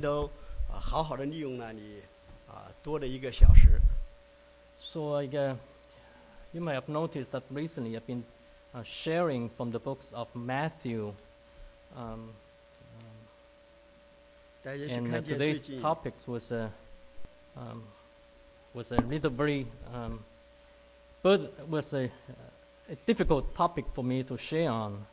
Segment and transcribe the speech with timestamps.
[0.00, 0.23] 都
[0.69, 2.01] 啊好好的利用了你
[2.47, 3.81] 啊多的一个小时。
[4.79, 5.55] So I, uh,
[6.53, 8.23] you may have noticed that recently I've been
[8.73, 11.13] uh, sharing from the books of Matthew.
[11.95, 12.29] Um,
[14.63, 16.71] 大家也是 and uh, 看见最 today's 近 topics was a
[17.57, 17.83] um,
[18.73, 20.19] was a little very um,
[21.21, 22.09] but was a,
[22.89, 25.05] a difficult topic for me to share on.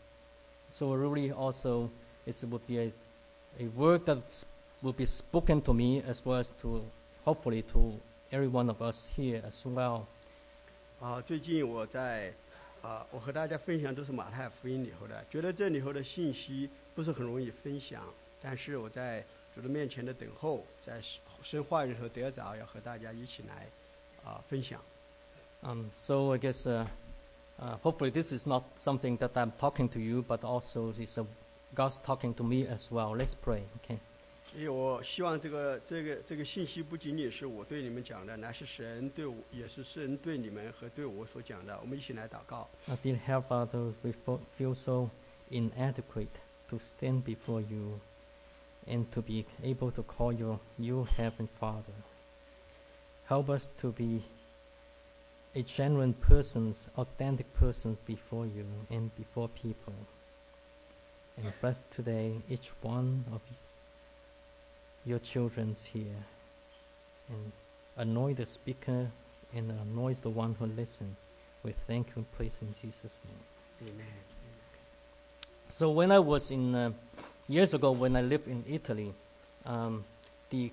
[0.70, 1.90] So really also
[2.26, 2.92] it would be a,
[3.58, 4.44] a word that
[4.81, 6.83] will be spoken to me as well as to
[7.23, 7.99] hopefully to
[8.31, 10.05] every one of us here as well.
[10.99, 12.33] 啊，最近我在
[12.81, 18.03] 啊，我和大家分享都是马太福音里头的，觉得这里头的信息不是很容易分享，
[18.41, 19.23] 但是我在
[19.55, 21.01] 主的面前的等候，在
[21.41, 23.67] 神话里头得着，要和大家一起来
[24.23, 24.79] 啊分享。
[25.61, 26.85] Um, so I guess uh,
[27.57, 31.25] uh, hopefully this is not something that I'm talking to you, but also it's a
[31.73, 33.15] God's talking to me as well.
[33.15, 33.63] Let's pray.
[33.77, 33.99] Okay.
[34.51, 41.79] 所以我希望这个这个这个信息不仅仅是我对你们讲的，乃是神对我，也是神对你们和对我所讲的。
[41.81, 42.69] 我们一起来祷告。
[42.87, 45.09] Uh, dear Heavenly Father, we fo- feel so
[45.49, 47.99] inadequate to stand before you
[48.85, 51.93] and to be able to call you you Heavenly Father.
[53.25, 54.21] Help us to be
[55.55, 59.93] a genuine persons, authentic persons before you and before people.
[61.37, 63.41] And bless today each one of
[65.05, 66.23] your children's here.
[67.29, 67.51] And
[67.97, 69.07] anoint the speaker
[69.55, 71.15] and anoint the one who listens.
[71.63, 73.89] We thank you and praise in Jesus' name.
[73.89, 74.05] Amen.
[75.69, 76.91] So when I was in uh,
[77.47, 79.13] years ago when I lived in Italy,
[79.65, 80.03] um,
[80.49, 80.71] the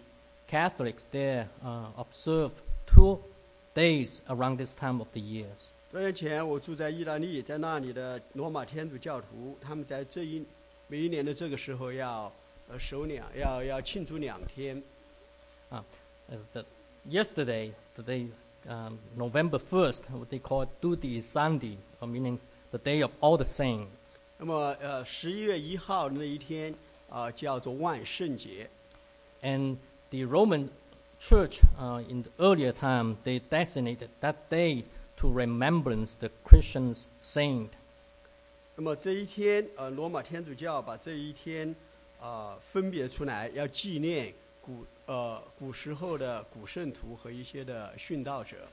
[0.49, 2.51] Catholics there uh, observe
[2.87, 3.21] two
[3.75, 5.71] days around this time of the years.
[5.93, 10.45] 多年前我住在意大利，在那里的罗马天主教徒，他们在这一
[10.89, 12.33] 每一年的这个时候要
[12.70, 14.82] 呃守两要要庆祝两天。
[15.70, 15.84] 啊、
[16.32, 16.64] uh,
[17.10, 18.28] yesterday, today,
[19.16, 22.40] November 1st, what they call Tutti Santi, meaning
[22.72, 23.88] the day of all the saints.
[24.38, 26.74] 那么呃，十一月一号那一天
[27.10, 28.70] 啊，叫做万圣节。
[29.42, 29.78] And
[30.10, 30.70] the Roman
[31.20, 34.84] Church, uh, in the earlier time, they designated that day
[35.18, 37.70] to remembrance the Christian saint.
[42.26, 48.68] 啊、分别出来，要纪念古呃古时候的古圣徒和一些的殉道者。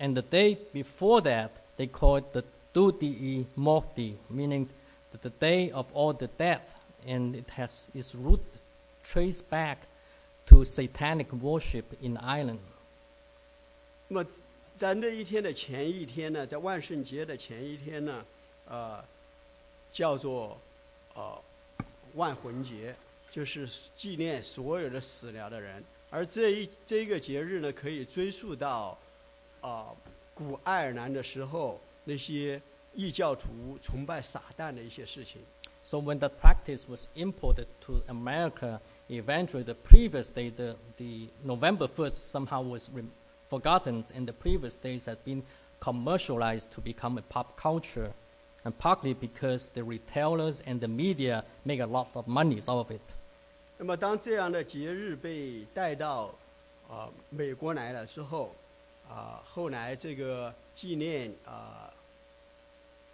[0.00, 2.42] And the day before that, they called the
[2.74, 4.66] Dudii Morti, meaning
[5.12, 6.74] that the day of all the death,
[7.06, 8.40] and it has its root
[9.04, 9.76] traced back
[10.46, 12.58] to satanic worship in Ireland.
[14.08, 14.28] 那么
[14.76, 18.24] 在那一天的前一天呢，在万圣节的前一天呢，
[18.66, 19.04] 呃，
[19.92, 20.58] 叫做
[21.14, 21.40] 呃
[22.15, 22.95] 万魂节，
[23.31, 25.83] 就是纪念所有的死了的人。
[26.09, 28.97] 而这一这个节日呢，可以追溯到
[29.61, 29.87] 啊、
[30.35, 32.61] 古爱尔兰的时候那些
[32.93, 35.41] 异教徒崇拜撒旦的一些事情。
[35.83, 41.87] So when the practice was imported to America, eventually the previous day, the, the November
[41.87, 43.11] 1st, somehow was rem-
[43.49, 45.43] forgotten, and the previous days had been
[45.81, 48.13] commercialized to become a pop culture,
[48.63, 52.91] and partly because the retailers and the media make a lot of money out of
[52.91, 53.01] it.
[53.77, 56.33] 那么当这样的节日被带到
[56.89, 58.53] 啊、美国来了之后，
[59.09, 61.91] 啊、后来这个纪念啊、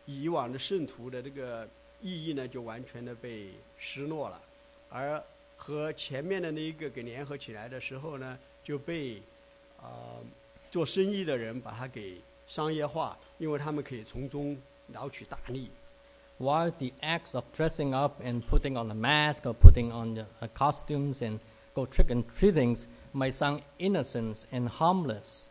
[0.06, 1.68] 以往的圣徒的这个
[2.02, 4.42] 意义呢，就完全的被失落了，
[4.90, 5.24] 而
[5.56, 9.22] 和前面的那一个给联合起来的时候呢，就被
[9.82, 10.20] 啊、
[10.70, 14.57] 做生意的人把它给 商业化，因为他们可以从中
[14.93, 15.71] 捞取大利。
[16.39, 20.49] While the acts of dressing up and putting on a mask or putting on the, uh,
[20.49, 21.39] costumes and
[21.75, 25.45] go trick and treatings might sound innocent and harmless.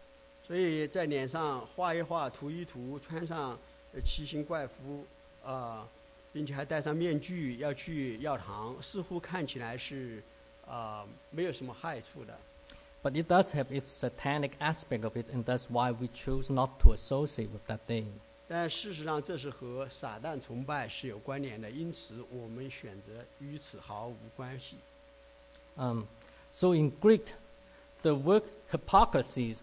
[0.46, 3.58] 所以在脸上画一画、涂一涂，穿上
[3.94, 5.06] 呃奇形怪服
[5.46, 5.88] 啊、
[6.34, 10.22] 并且还戴上面具，要去药堂，似乎看起来是
[10.68, 12.38] 啊、没有什么害处的。
[13.03, 16.93] But it does have its satanic aspect of it, and that's why we choose not to
[16.93, 18.07] associate with that day.
[18.49, 24.77] 但事实上，这是和撒旦崇拜是有关联的，因此我们选择与此毫无关系。
[25.77, 26.05] Um,
[26.51, 27.27] so in Greek,
[28.03, 28.43] the word
[28.73, 29.57] hypocrisy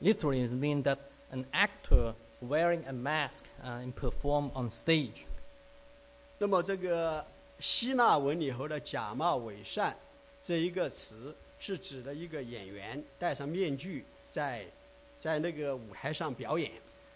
[0.00, 0.98] literally means that
[1.30, 5.26] an actor wearing a mask uh, and perform on stage.
[6.38, 7.24] 那么这个
[7.60, 9.96] 希腊文里头的“假冒伪善”
[10.42, 14.65] 这一个词， 是指的一个演员戴上面具在
[15.17, 16.71] 在那个舞台上表演。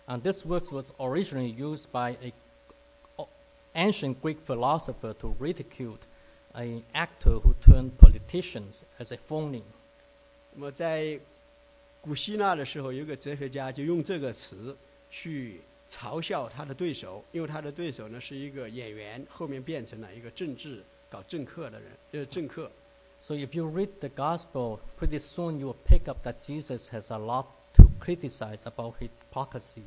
[0.05, 2.33] And this word was originally used by a
[3.73, 5.97] ancient Greek philosopher to ridicule
[6.53, 9.63] an actor who turned politicians as a phony.
[10.53, 11.19] 那么在
[12.01, 14.77] 古希腊的时候，有个哲学家就用这个词
[15.09, 22.69] 去嘲笑他的对手，因为他的对手呢是一个演员，后面变成了一个政治搞政客的人，就是，政客。
[23.25, 27.17] So if you read the gospel, pretty soon you will pick up that Jesus has a
[27.17, 27.45] lot
[27.77, 29.83] to criticize about hypocrisy.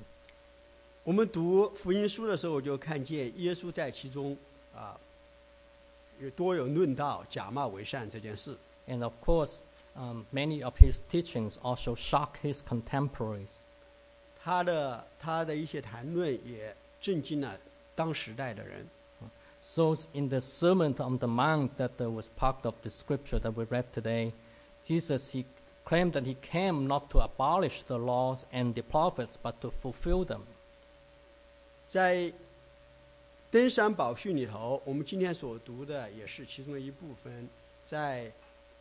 [1.04, 4.34] 我们读福音书的时候，就看见耶稣在其中
[4.74, 4.98] 啊，
[6.18, 8.56] 有多有论到假冒为善这件事。
[8.88, 9.58] And of course,
[9.94, 13.50] um, many of his teachings also shock his contemporaries.
[14.42, 17.58] 他的他的一些谈论也震惊了
[17.94, 18.86] 当时代的人。
[19.65, 23.65] So in the Sermon on the Mount that uh, was part of the scripture that we
[23.65, 24.33] read today,
[24.83, 25.45] Jesus he
[25.85, 30.25] claimed that he came not to abolish the laws and the prophets, but to fulfill
[30.25, 30.41] them.
[31.89, 32.31] 在
[33.51, 37.47] 登山宝训里头，我们今天所读的也是其中的一部分。
[37.85, 38.31] 在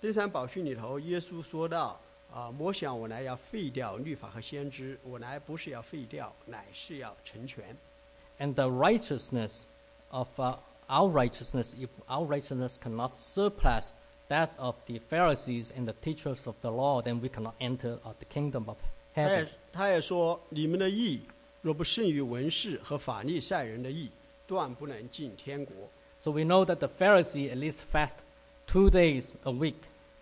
[0.01, 7.77] 登山宝训里头，耶稣说到：“啊，我想我来要废掉律法和先知，我来不是要废掉，乃是要成全。
[8.39, 9.65] And the righteousness
[10.11, 10.57] of uh,
[10.89, 13.95] our righteousness, if our righteousness cannot surpass
[14.29, 18.13] that of the Pharisees and the teachers of the law, then we cannot enter uh,
[18.19, 18.77] the kingdom of
[19.15, 19.45] ”他 heaven.
[19.45, 21.23] 也他也说：“你们的义
[21.63, 24.11] 若不胜于文士和法利赛人的义，
[24.47, 25.75] 断不能进天国。
[26.21, 28.17] So we know that the Pharisee at least fast
[28.67, 29.75] two days a week,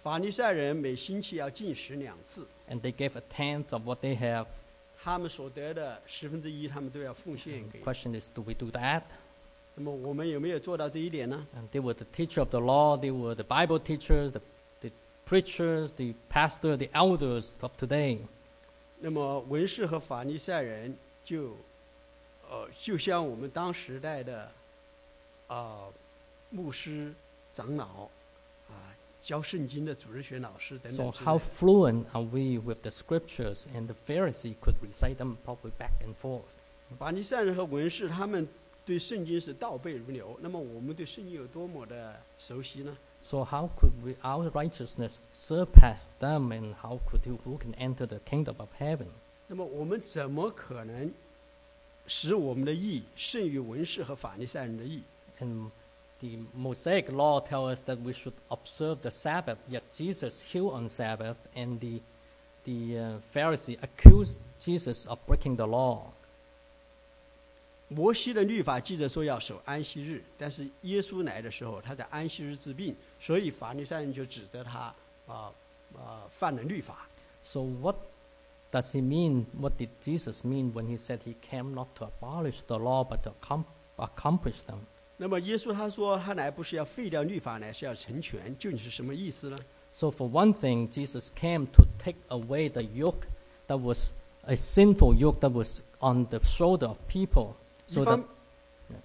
[0.02, 4.46] 法利赛人每星期要进食两次， and they gave a tenth of what they have.
[5.02, 7.84] 他们所得的十分之一，他们都要奉献 The 给。
[7.84, 9.02] question is, do we do that?
[9.75, 14.41] 那么我们有没有做到这一点呢？And they were the teacher of the law, they were the Bible teachers, the,
[14.81, 14.91] the
[15.25, 18.19] preachers, the pastor, the elders of today.
[18.99, 21.55] 那么文士和法利赛人就，
[22.49, 24.51] 呃，就像我们当时代的，
[25.47, 25.87] 啊、
[26.51, 27.11] 牧师、
[27.51, 28.03] 长老，
[28.69, 31.39] 啊、教圣经的主日学老师等 So 等 how。
[31.39, 33.65] fluent are we with the scriptures?
[33.75, 36.43] And the Pharisee could recite them probably back and forth.
[36.99, 38.47] 法利赛人和文士他们
[38.84, 42.96] 对圣经是倒背如流，那么我们对圣经有多么的熟悉呢？
[43.20, 48.06] So how could we, our righteousness surpass them, and how could who, who can enter
[48.06, 49.08] the kingdom of heaven?
[49.48, 51.12] 那么我们怎么可能
[52.06, 55.02] 使我们的义胜于文士和法利赛人的义？
[55.40, 55.70] And
[56.20, 60.88] the Mosaic law tells us that we should observe the Sabbath, yet Jesus healed on
[60.88, 62.00] Sabbath, and the,
[62.64, 66.12] the uh, Pharisee accused Jesus of breaking the law.
[67.95, 74.93] 摩西的律法记着说要守安息日，但是耶稣来的时候，他在安息日治病，所以法律上人就指责他
[75.27, 75.51] 啊
[75.95, 77.07] 啊、犯了律法。
[77.43, 77.95] So what
[78.71, 79.45] does he mean?
[79.59, 83.21] What did Jesus mean when he said he came not to abolish the law, but
[83.23, 83.65] to accom-
[83.97, 84.79] accomplish them?
[85.17, 89.57] 那么耶稣他说他来不是要废掉律法，呢是要成全，究竟是什么意思呢
[89.93, 93.27] ？So for one thing, Jesus came to take away the yoke
[93.67, 94.11] that was
[94.45, 97.53] a sinful yoke that was on the shoulder of people.
[97.87, 98.23] 一方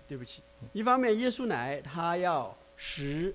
[0.06, 0.42] 对不起，
[0.72, 3.34] 一方面耶稣来，他要使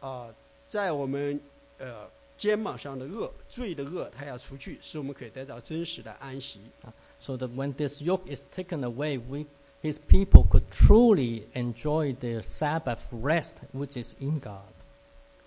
[0.00, 0.28] 啊、
[0.68, 1.40] 在我们
[1.78, 6.60] 呃肩膀上的恶、罪的恶，他要除去，使我们可以得到真实的安息。
[7.20, 9.46] so that when this yoke is taken away, we,
[9.80, 14.72] his people could truly enjoy their Sabbath rest, which is in God.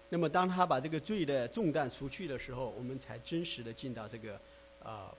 [0.07, 4.39] 那么，当他把这个罪的重担除去的时候，我们才真实的进到这个
[4.81, 5.11] 啊、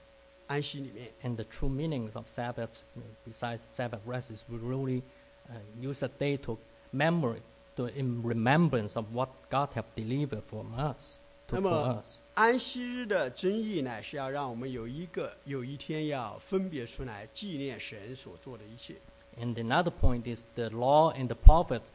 [0.46, 1.10] 安息里面。
[1.22, 5.02] And the true meanings of Sabbath, uh, besides Sabbath rest, is we really
[5.48, 6.58] uh, use a day to
[6.92, 7.40] memory,
[7.76, 11.18] to in remembrance of what God have delivered from us,
[11.48, 12.18] to, 那 for 么 us.
[12.34, 18.96] 安息日的真意呢，是要让我们有一个有一天要分别出来纪念神所做的一切。
[19.38, 21.88] And another point is the law and the prophets.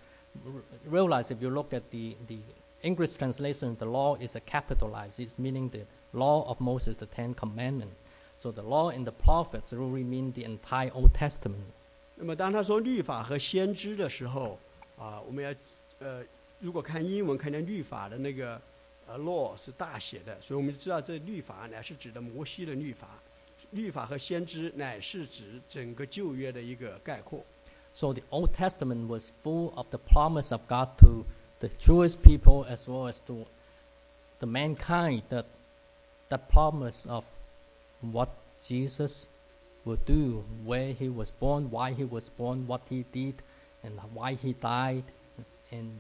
[0.46, 2.40] R- realize if you look at the, the
[2.82, 7.34] English translation, the law is a capitalized, it's meaning the law of Moses, the Ten
[7.34, 7.96] Commandments.
[8.42, 11.74] So the law and the prophets really mean the entire Old Testament.
[12.16, 14.60] 那么，当他说律法和先知的时候，
[14.98, 15.54] 啊，我们要
[16.00, 16.24] 呃，
[16.60, 18.60] 如果看英文，看见律法的那个
[19.08, 23.08] 呃 law 是大写的，所以我们就知道这律法乃是指的摩西的律法，
[23.72, 27.44] 律法和先知乃是指整个旧约的一个概括。
[27.96, 31.26] So the Old Testament was full of the promise of God to
[31.60, 33.46] the Jewish people as well as to
[34.40, 35.46] the mankind that
[36.30, 37.24] that promise of
[38.11, 38.31] what
[38.61, 39.27] Jesus
[39.85, 43.35] would do, where he was born, why he was born, what he did,
[43.83, 45.05] and why he died,
[45.71, 45.91] and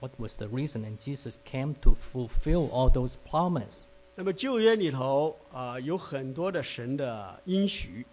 [0.00, 0.84] what was the reason.
[0.84, 3.86] And Jesus came to fulfill all those promises.
[4.14, 8.04] 那么旧约里头啊、有很多的神的应许，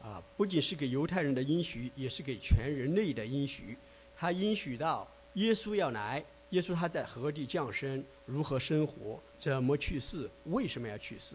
[0.00, 3.76] 啊、不仅是给犹太人的应许，也是给全人类的应许。
[4.16, 11.34] 他应许到耶稣要来，耶稣他在何地降生，如何生活，怎么去世，为什么要去世？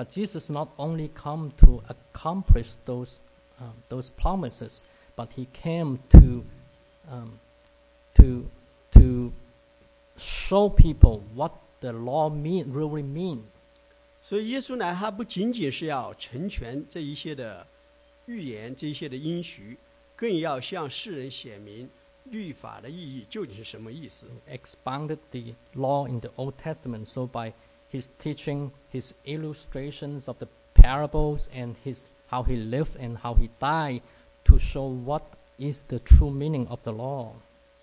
[0.00, 3.18] But Jesus not only come to accomplish those
[3.58, 4.82] um, those promises,
[5.16, 6.44] but he came to
[7.10, 7.38] um,
[8.16, 8.44] to
[8.92, 9.32] to
[10.18, 13.44] show people what the law mean really mean.
[14.20, 17.66] 所以耶稣呢，他不仅仅是要成全这一些的
[18.26, 19.78] 预言，这一些的应许，
[20.14, 21.88] 更要向世人显明
[22.24, 24.26] 律法的意义究竟是什么意思。
[24.50, 27.06] expounded the law in the Old Testament.
[27.06, 27.52] So by
[27.91, 33.49] his teaching, his illustrations of the parables, and his how he lived and how he
[33.59, 34.01] died,
[34.45, 35.23] to show what
[35.57, 37.33] is the true meaning of the law.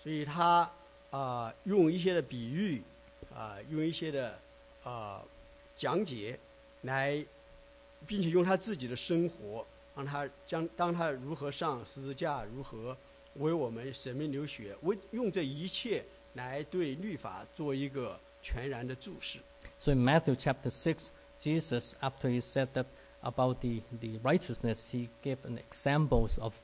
[0.01, 0.69] 所以他
[1.11, 2.81] 啊、用一些的比喻
[3.33, 4.37] 啊、用一些的
[4.83, 5.23] 啊、
[5.75, 6.37] 讲解
[6.81, 7.25] 来，
[8.05, 12.95] 并且用他自己的生活，让他将当他如何上十字架，如何
[13.35, 19.39] 为我们舍命流血，为用这一切来对律法做一个全然的注释。
[19.78, 22.86] So in Matthew chapter 6, Jesus, after he said that
[23.22, 26.54] about the, the righteousness, he gave an examples of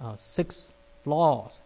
[0.00, 0.68] uh, six
[1.04, 1.60] laws.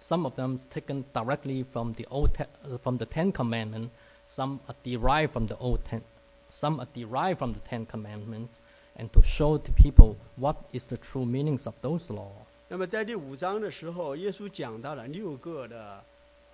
[0.00, 3.90] Some of them taken directly from the old te- uh, from the Ten Commandments.
[4.24, 6.02] Some are derived from the old ten.
[6.48, 8.60] Some are derived from the Ten Commandments,
[8.96, 12.46] and to show to people what is the true meanings of those laws.
[12.68, 16.02] 那么在第五章的时候，耶稣讲到了六个的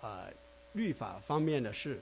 [0.00, 0.25] 啊、
[0.72, 2.00] 律法方面的事。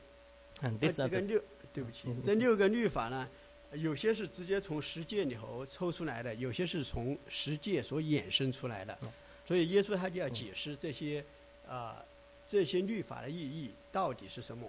[0.63, 1.43] And 那 these 这 are 个 the 六，
[1.74, 3.28] 对不起嗯，这六个律法呢，
[3.74, 9.10] 有些是直接从十诫里头抽出来的，有些是从十诫所衍生出来的嗯。
[9.48, 11.24] 所以耶稣他就要解释这些
[11.68, 12.04] 啊、
[12.48, 14.68] 这些律法的意义到底是什么。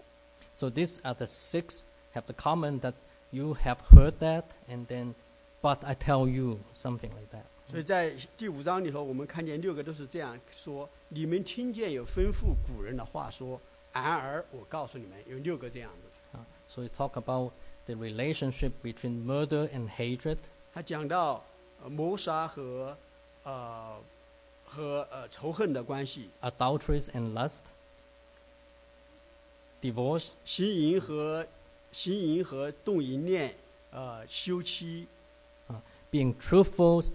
[0.55, 1.83] So these are the six
[2.15, 2.95] have the common that
[3.31, 5.15] you have heard that, and then,
[5.63, 7.45] but I tell you something like that.
[7.71, 13.61] 所以在第五章里头，我们看见六个都是这样说：你们听见有吩咐古人的话说，
[13.93, 16.10] 然而我告诉你们，有六个这样的。
[16.70, 17.52] Uh, so we talk about
[17.88, 20.38] the relationship between murder and hatred.
[20.74, 21.44] 他讲到、
[21.84, 22.98] 呃谋杀和
[23.44, 23.96] 呃
[24.66, 27.60] 和呃仇恨的关系， adulteries and lust,
[29.82, 31.46] divorce, 行淫和
[31.92, 33.54] 行淫和动淫念，
[33.92, 35.08] 呃休妻，
[36.12, 37.06] being truthful,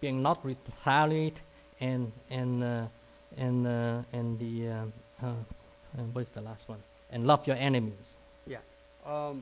[0.00, 1.36] being not retaliate,
[1.78, 2.88] and and uh,
[3.36, 4.86] and uh, and the uh,
[5.22, 5.34] uh,
[5.98, 6.78] uh, what is the last one?
[7.10, 8.14] And love your enemies.
[9.07, 9.41] 嗯、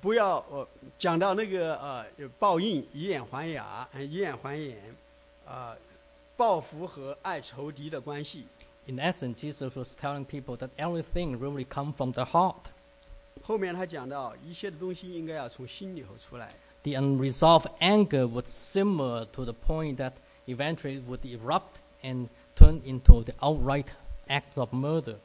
[0.00, 0.66] 不要呃
[0.98, 4.76] 讲到那个呃有报应，以眼还牙，呃以眼还眼，
[5.46, 5.76] 啊、
[6.36, 8.46] 报复和爱仇敌的关系。
[8.86, 12.72] In essence, Jesus was telling people that everything really comes from the heart.
[13.42, 16.52] 后面他讲到一切的东西应该要从心里头出来。
[16.82, 20.14] The unresolved anger would simmer to the point that
[20.46, 23.86] eventually it would erupt and turn into the outright
[24.28, 25.16] act of murder.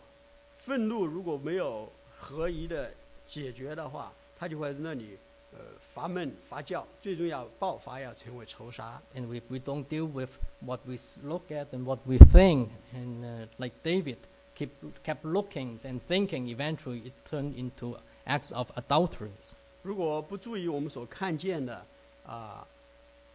[0.66, 2.92] 愤怒如果没有合宜的
[3.28, 5.16] 解决的话，它就会在那里
[5.54, 5.60] 呃
[5.94, 9.00] 发闷发酵，最终要爆发，要成为仇杀。
[9.14, 10.32] And if we don't deal with
[10.62, 14.18] what we look at and what we think, and uh, like David
[14.56, 14.72] keep,
[15.04, 19.54] kept looking and thinking, eventually it turned into acts of adulteries.
[19.84, 21.86] 如果不注意我们所看见的
[22.26, 22.68] 啊、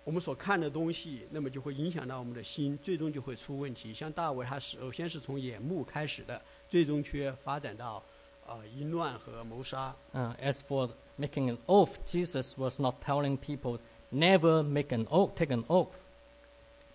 [0.02, 3.94] 我们所看的东西，那么就会影响到我们的心，最终就会出问题。
[3.94, 8.01] 像大卫，他首先是从眼目开始的，最终却发展到
[8.47, 9.95] 啊、淫乱和谋杀。
[10.13, 10.89] Uh, as for
[11.19, 13.79] making an oath, Jesus was not telling people
[14.11, 15.95] never make an oath, take an oath.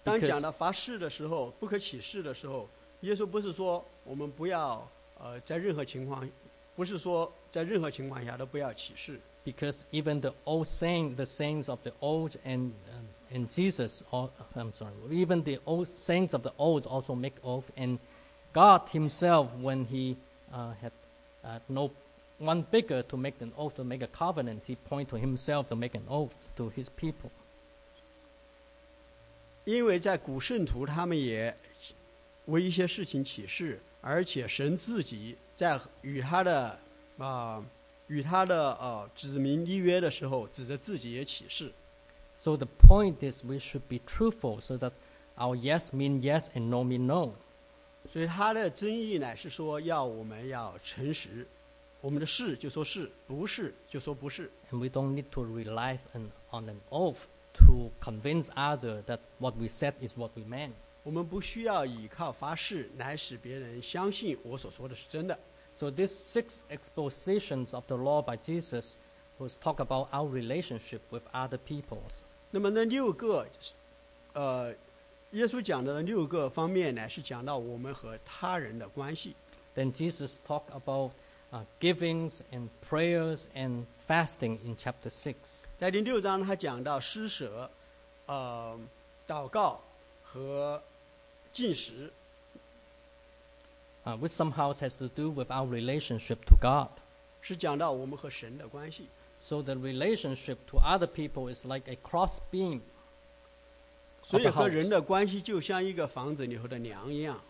[0.04, 2.68] 当 Because- 讲到发誓的时候，不可起誓的时候，
[3.00, 4.86] 耶稣不是说我们不要
[5.18, 6.28] 呃在任何情况，
[6.76, 9.18] 不是说在任何情况下都不要起誓。
[9.44, 14.30] because even the old saying, the sayings of the old and um, and Jesus, al-
[14.54, 17.98] I'm sorry, even the old sayings of the old also make oath, and
[18.54, 20.16] God Himself, when He
[20.52, 20.92] uh, had
[21.44, 21.90] uh, no
[22.38, 25.76] one bigger to make an oath to make a covenant, He point to Himself to
[25.76, 27.30] make an oath to His people.
[29.64, 31.54] 因为在古圣徒他们也
[32.46, 36.78] 为一些事情起誓，而且神自己在与他的
[37.18, 37.62] 啊、
[38.08, 41.70] 与他的呃子民立约的时候，指着自己也起誓。
[42.36, 44.92] So the point is, we should be truthful, so that
[45.36, 47.34] our yes mean yes and no mean no.
[48.11, 51.45] 所以他的真意呢是说要我们要诚实，
[52.01, 54.49] 我们的是就说是，不是就说不是。
[54.71, 57.19] And we don't need to rely on, on an oath
[57.53, 60.71] to convince others that what we said is what we meant.
[61.03, 65.37] 我们不需要依靠发誓来使别人相信我所说的是真的。
[65.73, 68.93] So these six expositions of the law by Jesus
[69.37, 72.23] was talk about our relationship with other peoples.
[72.49, 73.45] 那么那六个，
[74.33, 74.73] 呃，
[75.34, 79.34] 耶稣讲的六个方面呢，是讲到我们和他人的关系。
[79.74, 81.12] Then Jesus talked about
[81.52, 85.34] uh, givings and prayers and fasting in chapter 6.
[85.78, 87.70] 在第六章，他讲到施舍、
[88.26, 88.78] 呃
[89.28, 89.80] 祷告
[90.24, 90.82] 和
[91.52, 92.10] 进食。
[94.04, 96.88] uh, which somehow has to do with our relationship to God.
[97.40, 99.06] 是讲到我们和神的关系。
[99.40, 102.80] So the relationship to other people is like a cross beam.
[104.24, 104.90] 所以 of a 和人 house.
[104.90, 107.40] 的关系就像一个房子里头的梁一样。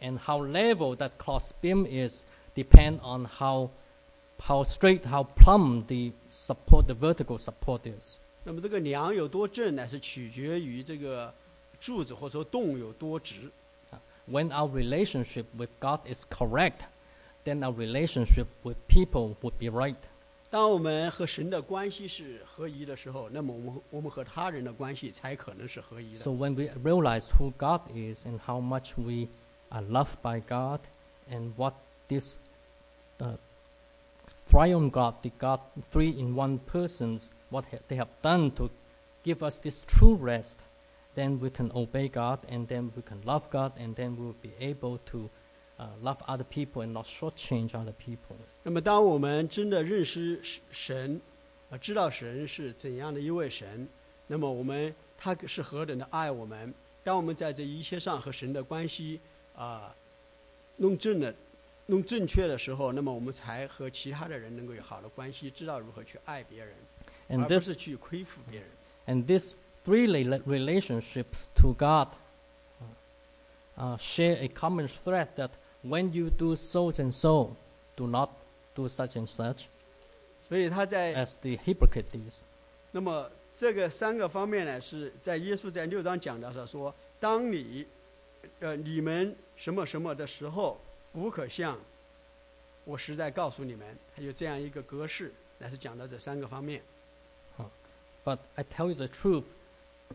[0.00, 2.24] And how level that cross beam is
[2.54, 3.70] depend on how
[4.38, 8.16] how straight, how plumb the support, the vertical support is.
[8.44, 9.88] 那么这个梁有多正呢？
[9.88, 11.32] 是取决于这个
[11.80, 13.50] 柱子或者说洞有多直。
[14.26, 16.80] When our relationship with God is correct,
[17.44, 19.96] then our relationship with people would be right.
[20.50, 29.28] 当我们和神的关系是合一的时候，那么我们我们和他人的关系才可能是合一的 So。when we realize who God is and how much we
[29.70, 30.80] are loved by God
[31.28, 31.74] and what
[32.08, 32.36] this
[33.18, 33.36] uh,
[34.48, 35.60] triune God, the God
[35.90, 38.70] three in one persons, what ha- they have done to
[39.24, 40.58] give us this true rest,
[41.16, 44.36] then we can obey God and then we can love God and then we will
[44.40, 45.28] be able to
[45.79, 48.35] uh, love other people and not shortchange other people.
[48.63, 50.39] 那么，当我们真的认识
[50.71, 51.19] 神，
[51.71, 53.87] 啊，知道神是怎样的一位神，
[54.27, 56.73] 那么我们他是何等的爱我们。
[57.03, 59.19] 当我们在这一切上和神的关系
[59.55, 59.95] 啊
[60.75, 61.33] 弄正了、
[61.87, 66.73] 弄正确的时候，那么我们才和其他的人能够有好的关系，知道如何去爱别人
[67.29, 68.69] ，And 而不是去亏负别人。
[69.07, 72.09] And this three rela- relationships to God
[73.77, 75.51] uh, share a common thread that
[75.82, 77.50] when you do so and so,
[77.96, 78.30] do not
[78.74, 79.66] do such and such,
[80.48, 82.42] 所以他在 as the hypocrite is.
[82.90, 87.86] 那么这个三个方面呢，是在耶稣在六章讲到的说，当你
[88.60, 90.80] 呃你们什么什么的时候，
[91.12, 91.78] 不可像
[92.84, 96.82] 我实在告诉你们，他有这样一个格式，乃是讲到这三个方面。
[98.24, 99.44] But I tell you the truth,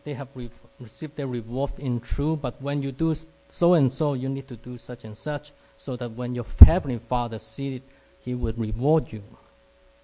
[0.04, 3.90] they have re- received their reward in true, but when you do s- so and
[3.90, 7.80] so, you need to do such and such, so that when your heavenly Father sees
[7.80, 7.82] it,
[8.24, 9.22] he will reward you.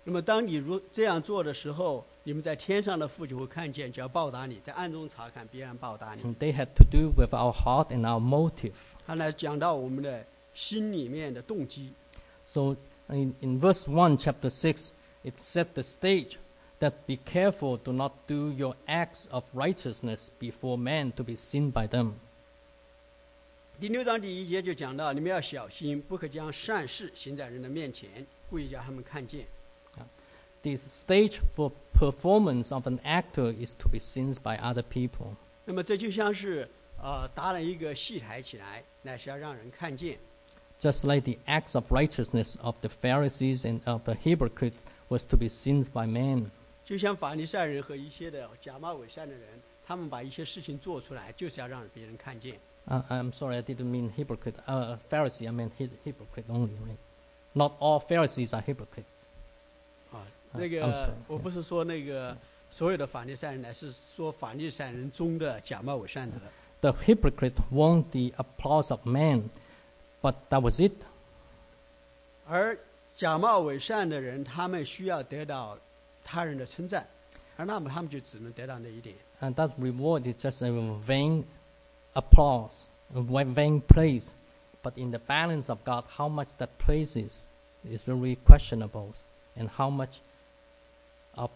[0.04, 6.22] 那么当你如这样做的时候，你们在天上的父就会看见，就要报答你，在暗中查看，必然报答你。
[6.22, 8.72] And they had to do with our heart and our motive.
[9.04, 10.24] 他来讲到我们的
[10.54, 11.92] 心里面的动机。
[12.44, 12.76] So
[13.08, 14.90] in, in verse 1, chapter 6,
[15.24, 16.38] it set the stage
[16.78, 21.72] that be careful do not do your acts of righteousness before men to be seen
[21.72, 22.12] by them.
[23.81, 29.47] 第六章第一节就讲到，你们要小心，不可将善事行在人的面前，故意叫他们看见。
[30.61, 35.35] The stage for performance of an actor is to be seen by other people.
[35.65, 36.69] 那么这就像是
[37.01, 40.19] 呃搭了一个戏台起来，那是要让人看见。
[40.79, 45.47] Just like the acts of righteousness of the Pharisees and of the hypocrites was to be
[45.47, 46.51] seen by men.
[46.85, 52.59] 就像法利赛人和一些的假冒伪善的人，他们把一些事情做出来，就是要让别人看见。
[52.88, 54.54] Uh, I'm sorry, I didn't mean hypocrite.
[54.66, 56.96] Uh, Pharisee, I meant hy- hypocrite only, right?
[57.52, 59.04] Not all Pharisees are hypocrites.
[60.12, 62.36] 啊，啊那 I'm 个 sorry 我不是说那个
[62.70, 66.38] 所有的法利赛人，乃是说法利赛人中的假冒伪善者。
[66.80, 69.48] The hypocrite want the applause of men,
[70.22, 70.92] but that was it.
[72.46, 72.78] 而
[73.16, 75.76] 假冒伪善的人，他们需要得到
[76.22, 77.04] 他人的称赞，
[77.56, 79.16] 而那么他们就只能得到那一点。
[79.40, 80.70] And that reward is just a
[81.06, 81.44] vain
[82.14, 84.34] applause, a va- vain praise.
[84.82, 87.46] But in the balance of God, how much that praise is,
[87.84, 89.14] is very questionable.
[89.56, 90.20] And how much
[91.34, 91.50] of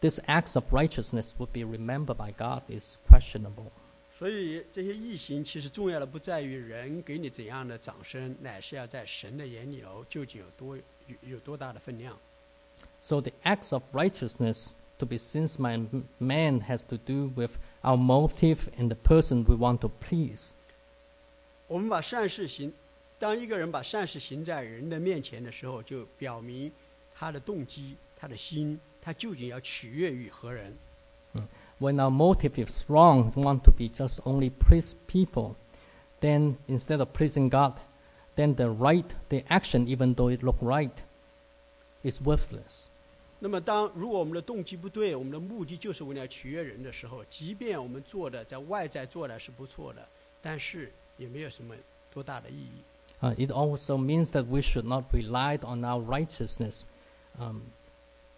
[0.00, 3.72] these acts of righteousness would be remembered by God is questionable.
[4.18, 10.76] 所以这些异行其实重要的不在于人给你怎样的掌声，乃是要在神的眼里头究竟有多
[11.06, 12.16] 有有多大的分量。
[13.00, 17.58] So the acts of righteousness to be seen by m- man has to do with
[17.82, 20.52] our motive and the person we want to please.
[21.68, 22.72] 我们把善事行，
[23.18, 26.70] 当一个人把善事行在人的面前的时候，就表明
[27.14, 30.72] 他的动机、他的心，他究竟要取悦于何人。
[31.78, 35.56] When our motive is wrong, we want to be just only please people,
[36.20, 37.74] then instead of pleasing God,
[38.36, 40.94] then the right, the action, even though it look right,
[42.02, 42.88] is worthless.
[43.43, 50.07] 那么当如果我们的动机不对，我们的目的就是为了取悦人的时候，即便我们做的在外在做的是不错的，
[50.43, 51.73] 但是也没有什么
[52.13, 52.83] 多大的意义。
[53.19, 56.83] Uh, it also means that we should not rely on our righteousness
[57.39, 57.61] um,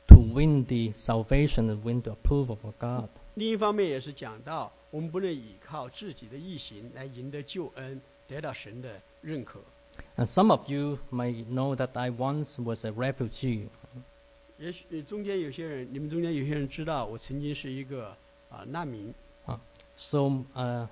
[0.08, 3.10] to win the salvation and win the approval of God.
[3.36, 9.60] 另一方面也是讲到，我们不能依靠自己的义行来赢得救恩，得到神的认可。
[10.16, 13.68] And some of you may know that I once was a refugee.
[14.58, 18.16] 也许呃中间有些人，你们中间有些人知道，我曾经是一个
[18.50, 19.14] 啊、难民。
[19.46, 19.60] 啊
[19.96, 20.88] So, uh,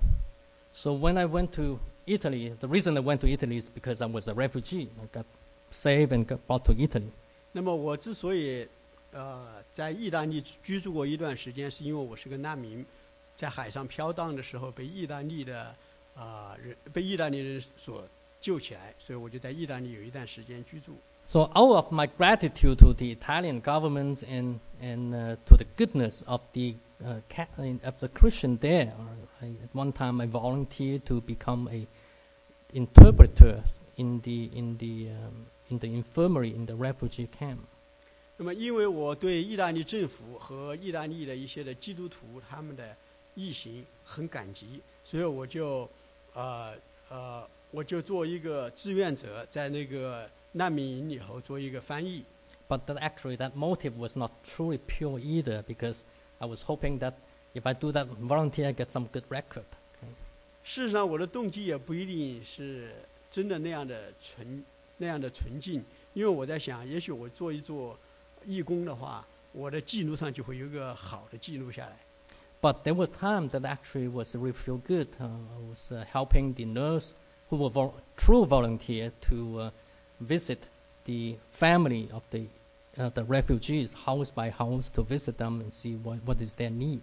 [0.72, 4.06] so when I went to Italy, the reason I went to Italy is because I
[4.06, 4.88] was a refugee.
[5.00, 5.24] I got
[5.72, 7.10] saved and got brought to Italy.
[7.52, 8.68] 那么我之所以
[9.12, 12.84] 呃在意大利居住过一段时间，是因为我是个难民，
[13.36, 15.74] 在海上飘荡的时候被意大利的
[16.14, 18.06] 啊、人被意大利人所
[18.40, 20.92] 救起来，所以我就在意大利有一段时间居住。
[21.23, 26.39] So, out of my gratitude to the Italian government and and uh, to the goodness of
[26.53, 28.93] the uh, ca- uh, of the Christian there,
[29.41, 31.85] I, at one time I volunteered to become a
[32.73, 33.63] interpreter
[33.97, 37.59] in the in the um, in the infirmary in the refugee camp.
[38.37, 42.95] 那么，因为我对意大利政府和意大利的一些的基督徒他们的
[43.35, 45.89] 义行很感激，所以我就
[46.33, 46.73] 呃
[47.09, 52.23] 呃，我就做一个志愿者，在那个 难民营里头做一个翻译。
[52.67, 55.99] But that actually, that motive was not truly pure either, because
[56.39, 57.13] I was hoping that
[57.53, 59.63] if I do that volunteer, I get some good record.
[60.63, 62.91] 事实上，我的动机也不一定是
[63.31, 64.63] 真的那样的纯
[64.97, 67.97] 那样的纯净，因为我在想，也许我做一做
[68.45, 71.97] 义工的话，我的记录上就会有一个好的记录下来。
[72.59, 75.07] But there were times that actually was really feel good.
[75.19, 77.11] Uh, I was uh, helping the nurse
[77.49, 79.71] who were vol- true volunteer to uh,
[80.21, 80.59] visit
[81.05, 82.45] the family of the
[82.97, 86.71] uh, the refugees house by house to visit them and see what, what is their
[86.71, 87.01] need.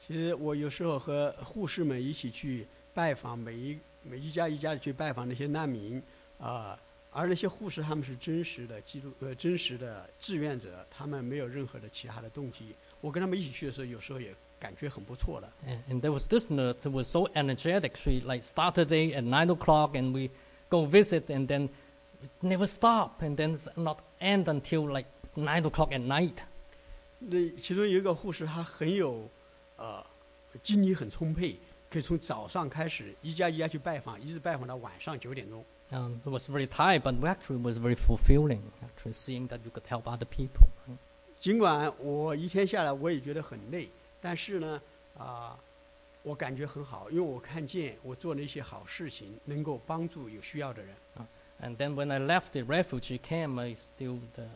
[0.00, 6.02] 其实我有时候和护士们一起去拜访每一每一家一家的去拜访那些难民
[6.38, 6.78] 啊、
[7.12, 12.74] 而那些护士他们是真实的记录呃真实的志愿者，他们没有任何的其他的动机。
[13.02, 15.50] 我跟他们一起去的时候，有时候也感觉很不错的。
[15.66, 17.96] And, and there was this nurse who was so energetic.
[17.96, 20.30] She like started day at nine o'clock, and we
[20.70, 21.70] go visit, and then it
[22.41, 26.35] never stop, and then not end until like nine o'clock at night.
[27.19, 29.29] 那其中有一个护士，她很有
[29.77, 30.05] 呃
[30.61, 31.57] 精力很充沛，
[31.89, 35.63] 可以从早上开始一家一家去拜访，一直拜访到晚上九点钟。
[35.91, 38.61] Um, it was very tired, but actually was very fulfilling.
[38.81, 40.67] Actually, seeing that you could help other people.
[41.39, 44.81] 尽管我一天下来我也觉得很累，但是呢，
[45.17, 45.57] 啊、
[46.23, 50.95] 我感觉很好，因为我看见我做了一些好事情能够帮助有需要的人。
[51.62, 54.46] And then when I left the refugee camp, I still, the, uh,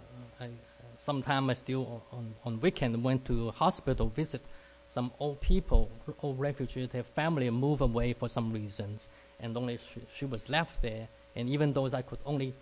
[0.41, 0.49] I, uh,
[0.97, 4.41] sometime I still on, on weekend went to hospital visit
[4.89, 5.91] some old people,
[6.23, 9.09] old refugees, their family moved away for some reasons,
[9.41, 11.09] and only she, she was left there.
[11.35, 12.55] And even though I could only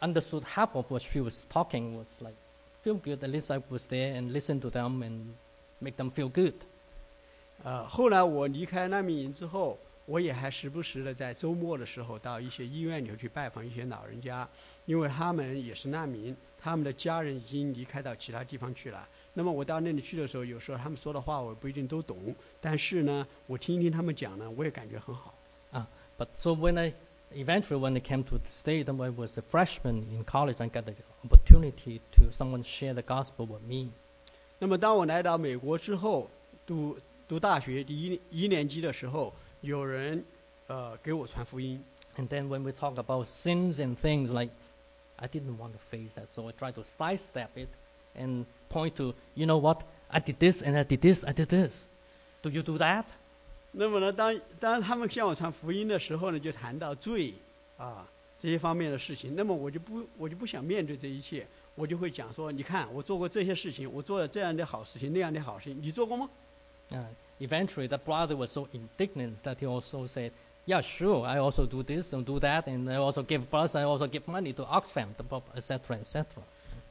[0.00, 2.34] understood half of what she was talking, was like
[2.82, 3.22] feel good.
[3.22, 5.34] At least I was there and listened to them and
[5.80, 6.54] make them feel good.
[7.64, 14.47] 呃，后来我离开难民营之后， 我也还时不时的在周末的时候到一些医院里头去拜访一些老人家，
[14.85, 19.05] 因为他们也是难民，他们的家人已经离开到其他地方去了。
[19.33, 25.33] 那么我到那里去的时候，有时候他们说的话我不一定都懂，但是呢，我听一听他们讲呢，我也感觉很好。
[25.71, 25.85] 啊。
[26.17, 26.93] But so when I
[27.35, 30.69] eventually when I came to the state, and I was a freshman in college, I
[30.69, 30.93] got the
[31.23, 33.89] opportunity to someone share the gospel with me.
[34.57, 36.29] 那么当我来到美国之后，
[36.65, 39.31] 读读大学第一一年级的时候，
[39.67, 40.23] 有人
[40.67, 41.83] 呃给我传福音
[42.15, 44.51] ，And then when we talk about sins and things like,
[45.17, 47.69] I didn't want to face that, so I tried to sidestep it
[48.15, 51.47] and point to, you know what, I did this and I did this, I did
[51.47, 51.87] this.
[52.41, 53.05] Do you do that?
[53.71, 57.33] 那么呢，当当他们向我传福音的时候呢，就谈到罪
[57.77, 58.07] 啊
[58.39, 66.29] 这些方面的事情，那么我就不我就不想面对这一切，我就会讲说，你看我做过这些事情，我做了这样的好事情，那样的好事情，你做过吗
[66.91, 67.03] ？Uh,
[67.40, 70.32] eventually, that brother was so indignant that he also said,
[70.64, 73.82] yeah, sure, I also do this and do that, and I also give plus, I
[73.82, 76.24] also give money to Oxfam, the pub- etc., etc.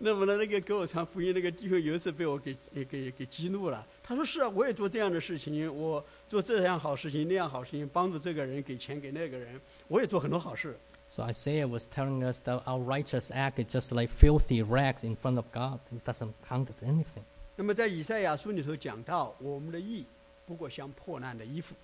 [0.04, 3.86] 那么呢，那个给我传福音那个弟兄有一次被我给给给给激怒了。
[4.04, 10.76] 他说：“是啊，我也做这样的事情，我做这样好事情，那样好事情，帮助这个人，给钱给那个人，我也做很多好事。
[11.08, 15.16] So Isaiah was telling us that our righteous act is just like filthy rags in
[15.16, 15.80] front of God.
[15.96, 17.24] It doesn't count as anything.
[17.56, 20.06] 那么在以赛亚书里头讲到，我们的义
[20.46, 21.76] 不过像破烂的衣服，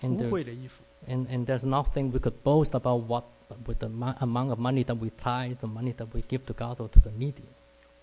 [0.00, 0.82] And, 污 there, 秽的衣服。
[1.08, 3.24] and, and there's nothing we could boast about what
[3.66, 6.54] with the mo- amount of money that we tithe, the money that we give to
[6.54, 7.44] God or to the needy.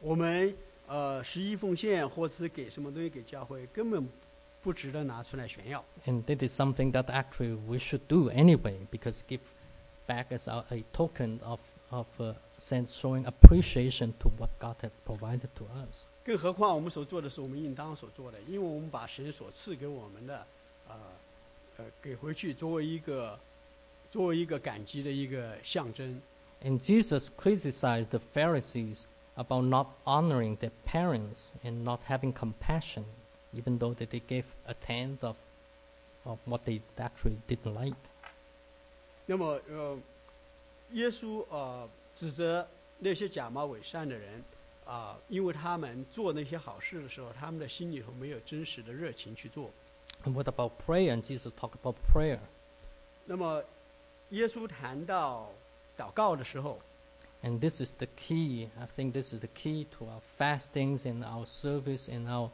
[0.02, 0.54] 我们
[0.88, 4.08] 呃十一奉献或者是给什么东西给教会，根本
[4.62, 5.84] 不值得拿出来炫耀。
[6.06, 9.40] And that is something that actually we should do anyway, because give
[10.08, 14.92] back as a, a token of, of uh, sense showing appreciation to what God had
[15.06, 16.04] provided to us.
[16.25, 20.47] 更何况我们所做的是我们应当所做的，因为我们把神所赐给我们的
[20.89, 20.95] 呃
[21.77, 23.39] 呃给回去，作为一个
[24.11, 26.21] 作为一个感激的一个象征。
[26.63, 29.03] And Jesus criticized the Pharisees
[29.37, 33.05] about not honoring their parents and not having compassion,
[33.53, 35.37] even though that they gave a tenth of,
[36.25, 37.97] of what they actually didn't like.
[39.27, 39.99] 那么呃，
[40.93, 42.67] 耶稣呃指责
[42.99, 44.43] 那些假冒伪善的人
[44.85, 49.71] 啊、因为他们做那些好事的时候，他们的心里头没有真实的热情去做。
[50.25, 51.15] What about prayer?
[51.15, 52.39] And Jesus talked about prayer.
[53.25, 53.63] 那么，
[54.31, 55.51] 耶稣谈到
[55.97, 56.81] 祷告的时候
[57.43, 58.69] ，And this is the key.
[58.79, 62.51] I think this is the key to our fastings and our service and our,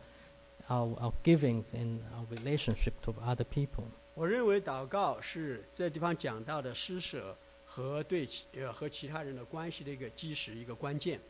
[0.68, 3.84] our, our givings and our relationship to other people.
[4.14, 11.20] 我认为祷告是这地方讲到的施舍和对其呃和其他人的关系的一个基石，一个关键。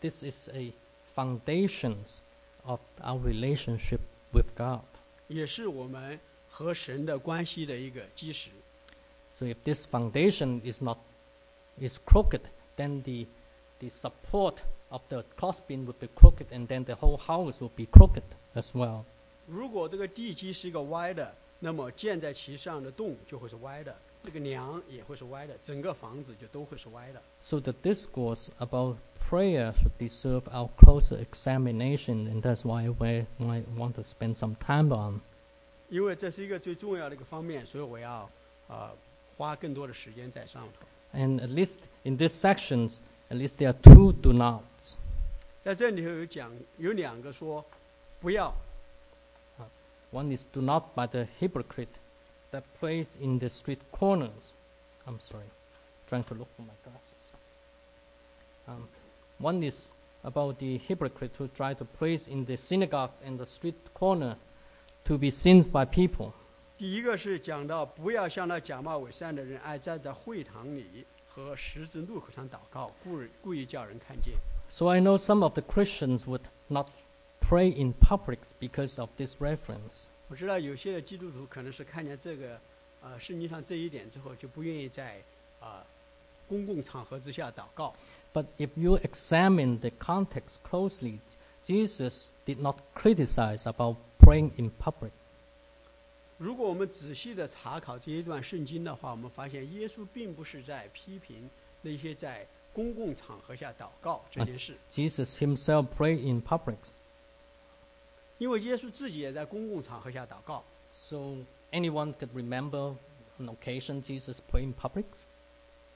[0.00, 0.72] This is a
[1.14, 2.18] foundations
[2.64, 4.00] of our relationship
[4.32, 4.84] with God.
[5.28, 8.50] 也是我们和神的关系的一个基石。
[9.34, 10.98] So if this foundation is not
[11.78, 12.42] is crooked,
[12.76, 13.26] then the
[13.78, 17.84] the support of the crossbeam would be crooked, and then the whole house will be
[17.86, 18.22] crooked
[18.54, 19.04] as well.
[19.46, 27.22] 如果这个地基是一个歪的，那么建在其上的洞就会是歪的， 这个梁也会是歪的，整个房子就都会是歪的。
[27.40, 28.96] So the discourse about
[29.28, 34.56] prayer should deserve our closer examination, and that's why we might want to spend some
[34.56, 35.20] time on.
[35.88, 38.28] 因为这是一个最重要的一个方面，所以我要
[38.68, 38.92] 啊、
[39.36, 40.86] 花更多的时间在上头。
[41.16, 42.98] And at least in these sections,
[43.30, 44.96] at least there are two do nots.
[45.62, 47.64] 在这里头有讲有两个说
[48.20, 48.52] 不要，
[50.12, 51.88] One is do not by the hypocrite
[52.50, 54.52] that prays in the street corners.
[55.06, 55.50] I'm sorry,
[56.08, 57.32] trying to look for my glasses.
[58.66, 58.88] Um,
[59.38, 59.94] one is
[60.24, 64.36] about the hypocrite who try to praise in the synagogues and the street corner
[65.04, 66.32] to be seen by people.
[66.76, 74.34] 第一个是讲到不要像那假冒伪善的人，爱站在会堂里和十字路口上祷告，故意故意叫人看见。
[74.68, 76.88] So I know some of the Christians would not
[77.40, 80.06] pray in public because of this reference.
[80.30, 82.60] 我知道有些的基督徒可能是看见这个，
[83.02, 85.22] 呃，圣经上这一点之后，就不愿意在
[85.60, 85.84] 啊、
[86.48, 87.94] 公共场合之下祷告。
[88.34, 91.20] But if you examine the context closely,
[91.64, 95.10] Jesus did not criticize about praying in public.
[96.38, 101.48] 如果我们仔细的查考这一段圣经的话，我们发现耶稣并不是在批评
[101.80, 106.76] 那些在公共场合下祷告这件事， Jesus himself prayed in public.
[108.41, 110.63] 因为耶稣自己也在公共场合下祷告。
[110.91, 112.95] So anyone could remember
[113.37, 115.05] an occasion Jesus prayed in public?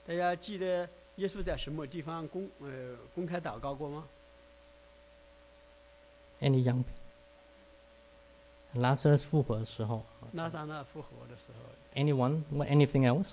[0.06, 4.08] 大家记得耶稣在什么地方公呃公开祷告过吗
[6.40, 7.06] ？Any young people?
[8.80, 10.06] Lazarus 复活的时候。
[10.34, 12.44] 拉萨那复活的时候，Anyone?
[12.52, 13.30] Anything else?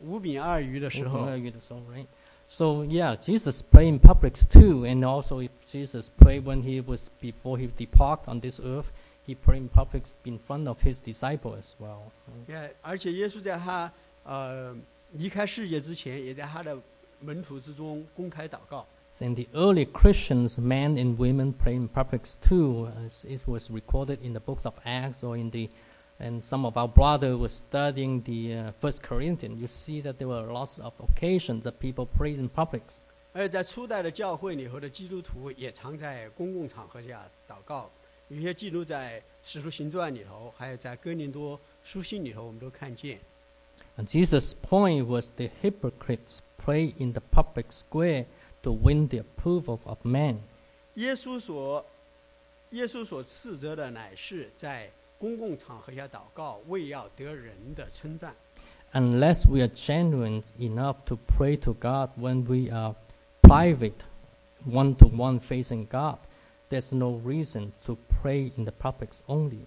[0.00, 2.06] 五饼二鱼的时候，right?
[2.49, 7.09] So yeah, Jesus prayed in public too, and also if Jesus prayed when he was
[7.19, 8.91] before he departed on this earth.
[9.27, 12.11] He prayed in public in front of his disciples as well.
[12.47, 13.91] 也而且耶稣在他
[14.23, 14.75] 呃
[15.13, 16.77] 离开世界之前，也在他的
[17.21, 18.85] 门徒之中公开祷告。
[19.19, 24.19] And the early Christians, men and women, prayed in public too, as it was recorded
[24.21, 25.69] in the books of Acts or in the,
[26.19, 29.59] and some of our brothers were studying the uh, First Corinthians.
[29.59, 32.83] You see that there were lots of occasions that people prayed in public.
[33.33, 37.89] 而且在初代的教会里头的基督徒也常在公共场合下祷告，
[38.29, 43.19] 有些记录在《使徒行传》里头，还有在哥林多书信里头，我们都看见。
[43.97, 48.25] And Jesus' point was the hypocrites pray in the public square
[48.63, 50.37] to win the approval of men.
[50.93, 51.85] 耶稣所
[52.71, 54.89] 耶稣所斥责的乃是在
[55.20, 58.34] 公共场合下祷告，为要得人的称赞。
[58.92, 62.94] Unless we are genuine enough to pray to God when we are
[63.42, 64.00] private,
[64.66, 66.16] one to one facing God,
[66.70, 69.60] there's no reason to pray in the public only.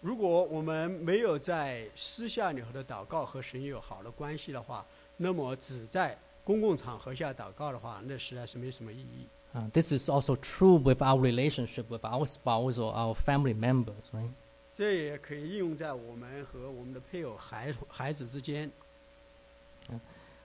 [0.00, 4.86] 如果我们没有在私下里头的祷告和神有好的关系的话，
[5.18, 9.26] 那么只在公共场合下祷告的话，那实在是没什么意义。
[9.55, 14.31] Uh, this is also true with our relationship with our spouse or our family members, right?
[14.73, 18.71] 这也可以应用在我们和我们的配偶、孩孩子之间。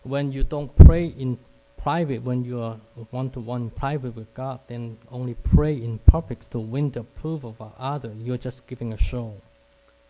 [0.05, 1.39] When you don't pray in
[1.83, 2.81] private, when you are
[3.13, 7.55] one to one private with God, then only pray in public to win the approval
[7.59, 8.17] of others.
[8.19, 9.35] You're just giving a show.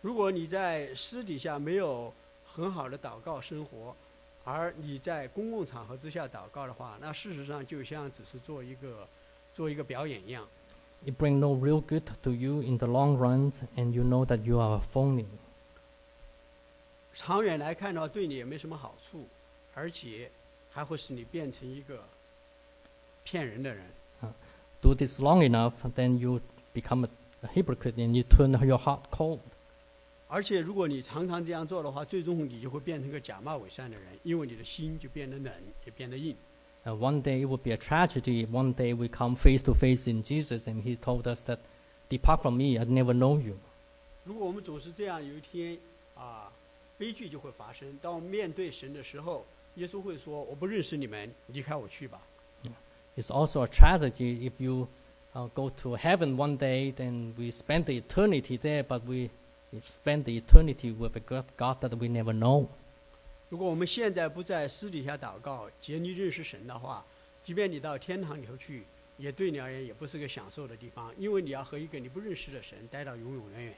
[0.01, 2.11] 如果你在私底下没有
[2.45, 3.95] 很好的祷告生活，
[4.44, 9.06] 而你在公共场合之下祷告的话，那事实上就像只是做一个
[9.54, 10.46] 做一个表演一样。
[11.04, 14.58] it bring no real good to you in the long run, and you know that you
[14.58, 15.26] are a phony.
[17.14, 19.26] 长远来看的话，对你也没什么好处，
[19.74, 20.30] 而且
[20.70, 22.02] 还会使你变成一个
[23.24, 23.84] 骗人的人。
[24.80, 26.40] Do this long enough, then you
[26.74, 27.10] become a,
[27.42, 29.40] a hypocrite and you turn your heart cold.
[30.34, 35.52] 而且，如果你常常这样做的话，最终你就会变成一个假冒伪善的人，因为你的心就变得冷，
[35.84, 36.34] 也变得硬。
[36.86, 38.46] One day it would be a tragedy.
[38.46, 41.58] One day we come face to face in Jesus, and He told us that,
[42.08, 43.58] "Depart from me, I never know you."
[44.24, 45.76] 如果我们总是这样，有一天
[46.14, 46.50] 啊，
[46.96, 47.86] 悲剧就会发生。
[48.00, 52.18] 当我们面对神的时候，耶稣会说：“我不认识你们，离开我去吧。
[53.16, 54.88] It's also a tragedy if you
[55.34, 59.28] uh, go to heaven one day, then we spend the eternity there, but we
[59.83, 62.67] spend the eternity with a God, God that we never know.
[63.49, 67.05] ”如果我们现在不在私底下祷告，竭力认识神的话，
[67.43, 68.83] 即便你到天堂里头去，
[69.17, 73.73] 也对你而言也不是个享受的地方，因为你要和一个你不认识的神待到永永远远。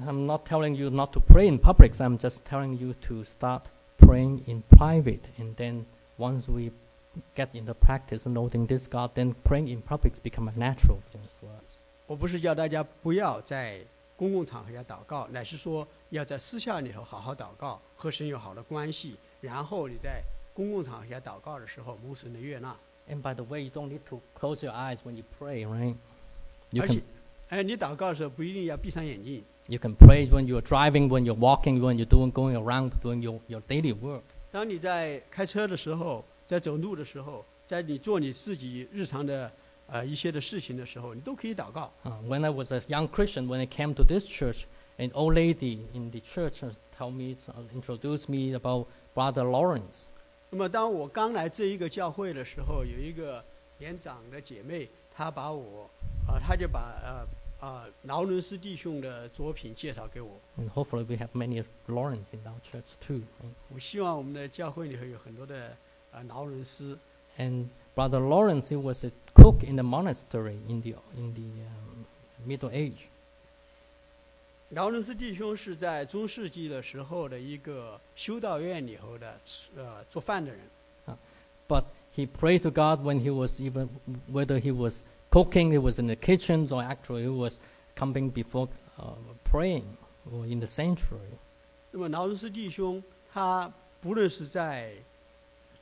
[0.00, 1.92] I'm not telling you not to pray in public.
[1.94, 3.62] I'm just telling you to start
[3.98, 5.84] praying in private, and then
[6.16, 6.72] once we
[7.36, 11.46] get into practice noting this God, then praying in public become a natural thing to
[11.46, 11.78] us.
[12.06, 13.80] 我不是叫大家不要在
[14.17, 20.21] 公共场合要祷告，乃是说要在私下里头好好祷告，和神有好的关系，然后你在
[20.53, 22.75] 公共场合下祷告的时候，蒙神的悦纳。
[23.09, 25.95] And by the way, you don't need to close your eyes when you pray, right?
[26.71, 27.01] You 而且，
[27.49, 33.39] 哎，你祷告的时候不一定要闭上眼睛，you can pray when you're driving, when you're walking, when you're doing going around doing your,
[33.47, 34.21] your daily work.
[34.51, 39.51] 当你在开车的时候，在走路的时候，在你做你自己日常的
[39.87, 41.91] 呃一些的事情的时候，你都可以祷告。
[42.03, 44.65] Uh, when I was a young Christian, when I came to this church,
[44.97, 50.05] an old lady in the church uh, told me, uh, introduced me about Brother Lawrence.
[50.49, 53.43] 那么当我刚来这一个教会的时候，有一个
[53.77, 55.89] 年长的姐妹，她把我，
[56.27, 60.31] 啊、她就把呃啊劳伦斯弟兄的作品介绍给我。
[60.57, 63.21] And hopefully we have many Lawrence in our church too.
[63.41, 63.51] right?
[63.73, 65.75] 我希望我们的教会里头有很多的
[66.11, 66.97] 啊劳伦斯。
[67.37, 72.06] And Brother Lawrence, he was a cook in the monastery in the in the um,
[72.46, 73.08] Middle Age.
[74.70, 79.40] 劳伦斯弟兄是在中世纪的时候的一个修道院里头的
[79.76, 80.60] 呃做饭的人。
[81.66, 81.84] But
[82.16, 83.88] he prayed to God when he was even
[84.32, 87.58] whether he was cooking, he was in the kitchens, or actually he was
[87.96, 89.12] coming before uh,
[89.44, 89.84] praying
[90.32, 91.38] or in the sanctuary.
[91.92, 94.94] 那么劳伦斯弟兄他不论是在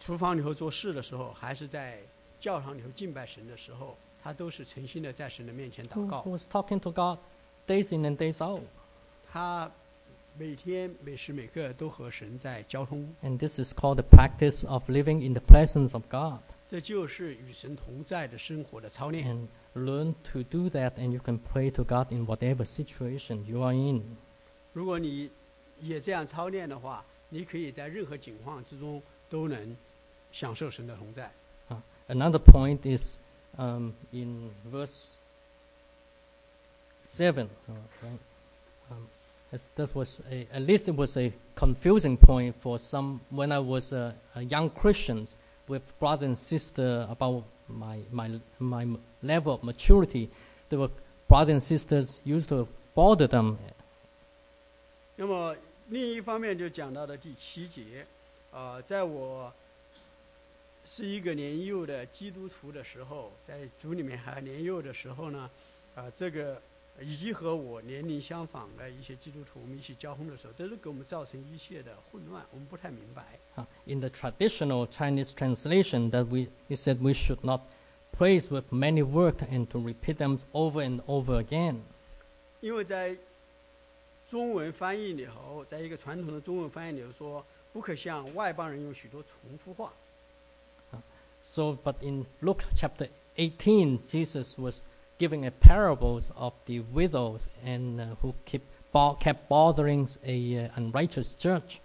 [0.06, 1.98] 厨房里头做事的时候，还是在
[2.38, 6.32] 教堂里头敬拜神的时候，他都是诚心的在神的面前祷 Who, 告 who。
[6.32, 7.20] was talking to God
[7.66, 8.64] days in and days out.
[9.32, 9.72] 他
[10.38, 16.42] 每天每时每刻都和神在交通，And this is called the practice of living in the presence of God.
[16.68, 19.26] 这就是与神同在的生活的操练。
[19.26, 23.74] And learn to do that, and you can pray to God in whatever situation you are
[23.74, 24.04] in.
[24.74, 25.30] 如果你
[25.80, 29.78] 也这样操练的话，你可以在任何境况之中都能
[30.33, 31.31] 享受神的同在。
[32.09, 33.19] Another point is
[33.59, 35.17] um, in verse
[37.07, 37.49] 7.
[37.69, 38.19] uh, right?
[38.91, 39.09] Um,
[39.53, 43.59] as that was a, at least it was a confusing point for some when I
[43.59, 49.53] was a, a young Christians with brother and sister about my, my, my m- level
[49.53, 50.31] of maturity.
[50.71, 50.91] There were
[51.29, 53.59] brothers and sisters used to bother them
[55.17, 55.55] 那么
[55.89, 58.07] 另一方面就讲到了第七节，
[58.53, 59.53] 啊、在我
[60.86, 65.50] 是一个年幼的基督徒的时候，在主里面还年幼的时候呢，
[65.96, 66.62] 啊、这个
[67.00, 73.40] 以及和我年龄相仿的一些基督徒，我们一起交通的时候，都是给我们造成一切的混乱，我们不太明白。
[73.56, 77.62] Uh, in the traditional Chinese translation, that we he said we should not
[78.18, 81.78] praise with many words and to repeat them over and over again.
[82.62, 83.18] 因为在
[84.28, 89.94] 中文翻译里头，在一个传统的中文翻译里头说，不可向外邦人用许多重复话。
[91.53, 94.85] So, but in Luke chapter 18, Jesus was
[95.19, 100.69] giving a parables of the widows and uh, who keep bo- kept bothering a uh,
[100.77, 101.81] unrighteous judge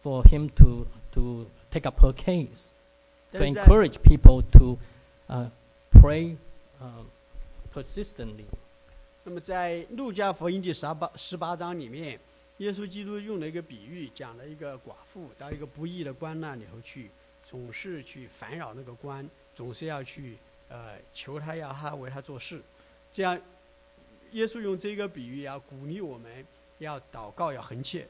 [0.00, 2.70] for him to to take up her case,
[3.30, 4.76] to 但是在 encourage people to
[5.28, 5.48] uh,
[5.92, 6.36] pray
[6.80, 7.04] uh,
[7.72, 8.46] persistently.
[9.24, 12.18] 那么在路加福音第十八十八章里面，
[12.58, 17.10] 耶稣基督用了一个比喻，讲了一个寡妇到一个不义的官那里头去，
[17.49, 20.37] 总是去烦扰那个官，总是要去
[20.67, 22.61] 呃求他要他为他做事，
[23.09, 23.39] 这样，
[24.31, 26.45] 耶稣用这个比喻要鼓励我们
[26.79, 28.05] 要祷告要恒切。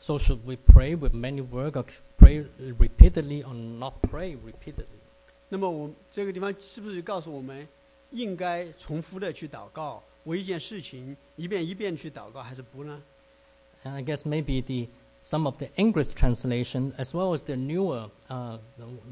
[0.00, 1.84] So should we pray with many words, or
[2.18, 5.00] pray repeatedly, or not pray repeatedly?
[5.48, 7.66] 那么我这个地方是不是告诉我们，
[8.10, 13.02] 应该重复的去祷告，为一件事情一遍一遍去祷告，还是不呢
[13.84, 14.90] ？And I guess maybe the
[15.23, 18.57] some of the English translation, as well as the newer, uh,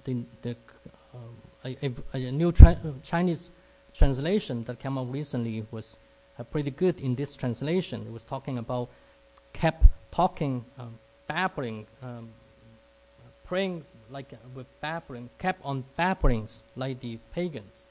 [0.03, 0.55] the the
[1.13, 1.77] um, a,
[2.13, 3.49] a, a new tra- uh, Chinese
[3.93, 5.97] translation that came out recently was
[6.39, 8.05] uh, pretty good in this translation.
[8.07, 8.89] It was talking about
[9.53, 10.97] kept talking, um,
[11.27, 12.29] babbling, um,
[13.45, 17.85] praying like uh, with babbling, kept on babblings like the pagans.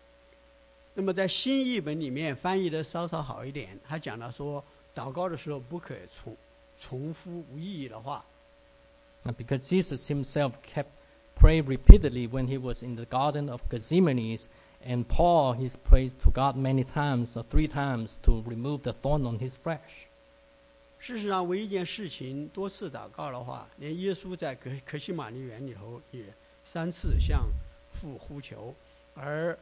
[0.94, 4.62] 那么在新译本里面翻译的稍稍好一点，他讲到说，
[4.94, 6.36] 祷告的时候不可重
[6.79, 8.23] 重复无意义的话。
[9.25, 10.87] Uh, because Jesus himself kept
[11.35, 14.39] praying repeatedly when he was in the Garden of Gethsemane,
[14.85, 19.25] and Paul he prays to God many times or three times to remove the thorn
[19.27, 20.07] on his flesh.
[20.99, 26.23] 事实上，为一件事情多次祷告的话，连耶稣在可可西玛尼园里头也
[26.63, 27.47] 三次向
[27.91, 28.73] 父呼求，
[29.15, 29.57] 而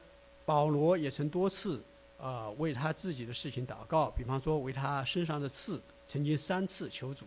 [0.45, 1.77] 保罗也曾多次
[2.19, 7.25] 啊、呃为他自己的事情祷告，比方说为他身上的刺，曾经三次求主。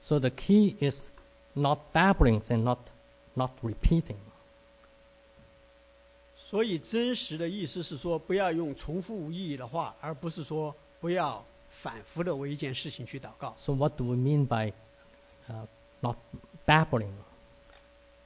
[0.00, 1.08] So the key is
[1.54, 2.78] not babblings and not
[3.34, 4.16] not repeating.
[6.36, 13.54] 所以真实的意思是说，不要用重复无意义的话，而不是说不要反复的为一件事情去祷告。
[13.60, 14.72] So what do we mean by
[15.48, 15.66] uh,
[16.00, 16.16] not
[16.66, 17.12] babbling?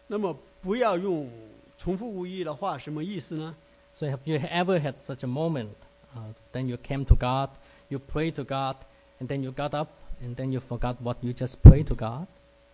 [0.06, 1.30] 那么不要用
[1.76, 3.54] 重复无意义的话，什么意思呢
[3.96, 5.74] ？So have you ever had such a moment?
[6.16, 7.50] Uh, then you came to God,
[7.88, 8.76] you prayed to God,
[9.20, 9.88] and then you got up,
[10.22, 12.26] and then you forgot what you just prayed to God.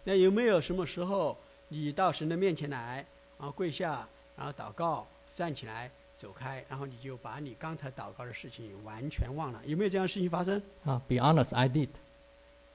[0.05, 1.37] 那有没有什么时候
[1.69, 3.05] 你到神的面前来，
[3.39, 9.61] 然后跪下，然后祷告，站起来走开，然后你就把你刚才祷告的事情完全忘了？
[9.67, 11.89] 有没有这样的事情发生？Uh, be honest, I did.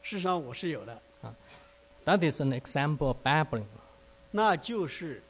[0.01, 1.35] 事实上我是有的，啊
[2.05, 3.65] ，That is an example of babbling.
[4.31, 5.23] 那就是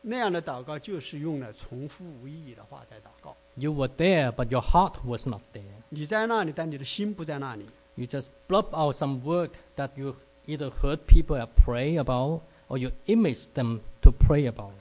[0.00, 3.36] 那样的祷告，就是用了重复无意义的话在祷告。
[3.55, 5.63] You were there, but your heart was not there.
[5.89, 7.65] 你在那里，但你的心不在那里。
[7.95, 10.15] You just blub out some word that you
[10.47, 14.71] either heard people pray about or you imaged them to pray about.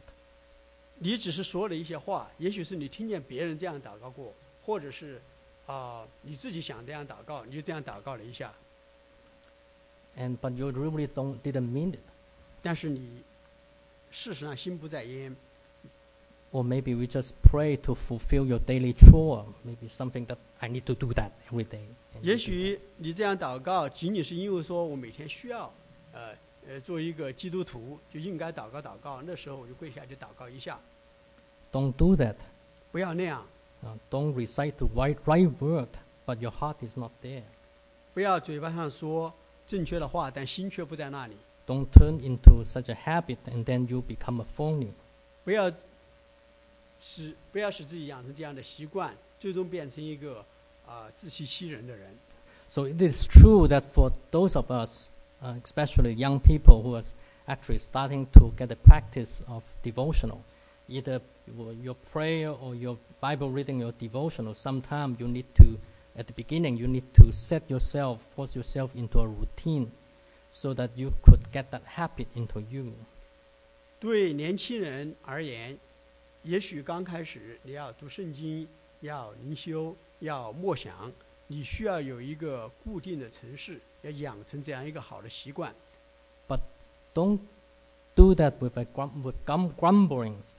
[0.99, 4.33] 你只是说了一些话，也许是你听见别人这样祷告过，
[4.65, 5.21] 或者是
[5.67, 8.53] 啊、你自己想这样祷告，你就这样祷告了一下，
[10.17, 12.01] And but you really don't didn't mean it.
[12.63, 13.23] 但是你
[14.11, 15.37] 事实上心不在焉。
[16.53, 19.45] Or maybe we just pray to fulfill your daily chore.
[19.65, 21.85] Maybe something that I need to do that every day.
[22.15, 25.71] And you 也 do 许你这样祷告，仅仅是因为说我每天需要，
[26.13, 26.31] 呃
[26.67, 29.21] 呃，做一个基督徒就应该祷告祷告。
[29.27, 30.79] 那时候我就跪下就祷告一下，
[31.71, 31.79] that.
[31.79, 32.37] Don't do that.
[32.91, 33.45] 不要那样，
[33.85, 35.89] Uh, don't recite the right, right word,
[36.27, 37.43] but your heart is not there.
[38.15, 39.33] 不要嘴巴上说
[39.67, 41.37] 正确的话，但心却不在那里。
[41.67, 44.89] Don't turn into such a habit and then you become a phony.
[45.45, 45.71] 不要
[47.03, 50.45] 使不要使自己养成这样的习惯，最终变成一个
[50.87, 52.09] 啊、自欺欺人的人。
[52.69, 55.09] So it is true that for those of us,
[55.43, 57.05] uh, especially young people who are
[57.47, 60.41] actually starting to get the practice of devotional,
[60.89, 65.79] either your- your prayer or your Bible reading, your devotional, sometime you need to,
[66.15, 69.91] at the beginning, you need to set yourself, force yourself into a routine
[70.53, 72.93] so that you could get that habit into you.
[74.01, 75.79] 对年轻人而言，
[76.44, 78.68] 也许刚开始你要读圣经，
[79.02, 81.12] 要灵修，要默想，
[81.48, 85.74] 你需要有一个固定的城市，要养成这样一个好的习惯。
[86.48, 86.60] But
[87.14, 87.42] Don't
[88.16, 90.54] do that with, a grum- with gum- grumblings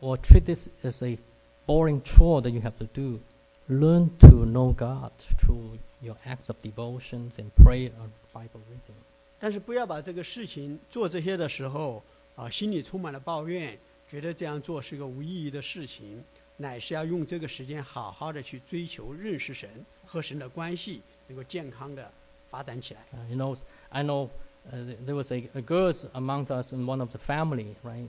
[0.00, 1.18] or treat this as a
[1.66, 3.20] boring chore that you have to do.
[3.68, 8.96] Learn to know God through your acts of devotions and prayer and Bible reading.
[9.38, 12.02] 但是不要把这个事情做这些的时候
[12.34, 13.78] 啊，心里充满了抱怨，
[14.09, 16.23] 觉得这样做是个无意义的事情，
[16.57, 19.69] 乃是要用这个时间好好的去追求认识神
[20.05, 22.11] 和神的关系，能够健康的
[22.49, 23.01] 发展起来。
[23.13, 23.57] Uh, you know,
[23.89, 24.29] I know
[24.71, 28.07] uh, th- there was a, a girl among us in one of the family, right?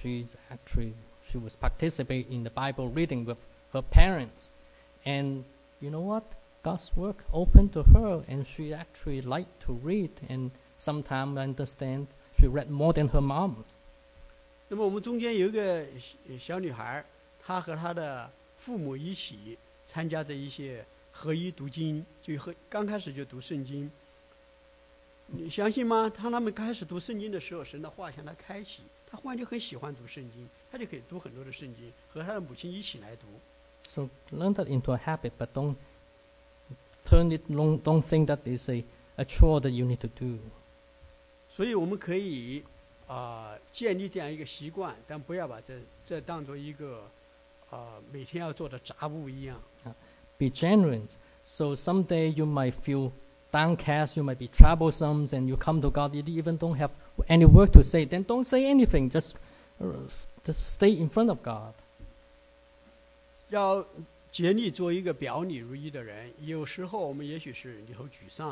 [0.00, 0.94] She's actually
[1.28, 3.38] she was participating in the Bible reading with
[3.72, 4.48] her parents,
[5.04, 5.44] and
[5.80, 6.24] you know what?
[6.62, 10.10] God's work opened to her, and she actually liked to read.
[10.28, 12.06] And sometimes I understand
[12.38, 13.64] she read more than her mom.
[14.69, 17.03] 那么我们中间有一个小小女孩，
[17.41, 23.89] 她和她的父母一起参加着一些合一读经，就和刚开始就读圣经。
[25.27, 26.11] 你相信吗？
[26.15, 33.27] 当他们开始读圣经的时候，神的话向他开启，他忽然就很喜欢读圣经，他就可以读很多的圣经，和他的母亲一起来读。
[33.89, 35.75] So learn that into a habit, but don't
[37.05, 37.41] turn it.
[37.49, 38.83] Don't, don't think that is a,
[39.15, 40.39] a chore that you need to do.
[41.49, 42.63] 所以我们可以
[43.07, 45.73] 啊、建立这样一个习惯，但不要把这
[46.05, 47.03] 这当做一个
[47.69, 49.59] 啊、每天要做的杂物一样。
[50.37, 51.07] Be genuine.
[51.43, 53.11] So someday you might feel
[53.51, 56.91] downcast, you might be troublesome, and you come to God, you even don't have
[57.27, 58.05] any word to say.
[58.05, 59.09] Then don't say anything.
[59.09, 59.35] Just,
[59.79, 61.73] uh, s- just stay in front of God.
[63.49, 63.85] 要
[64.31, 66.31] 竭力做一个表里如一的人。
[66.41, 68.51] 有时候我们也许是里头沮丧，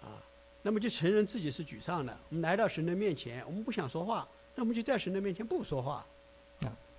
[0.00, 0.18] 啊，
[0.62, 2.16] 那么就承认自己是沮丧的。
[2.28, 6.06] 我们来到神的面前，我们不想说话，那我们就在神的面前不说话。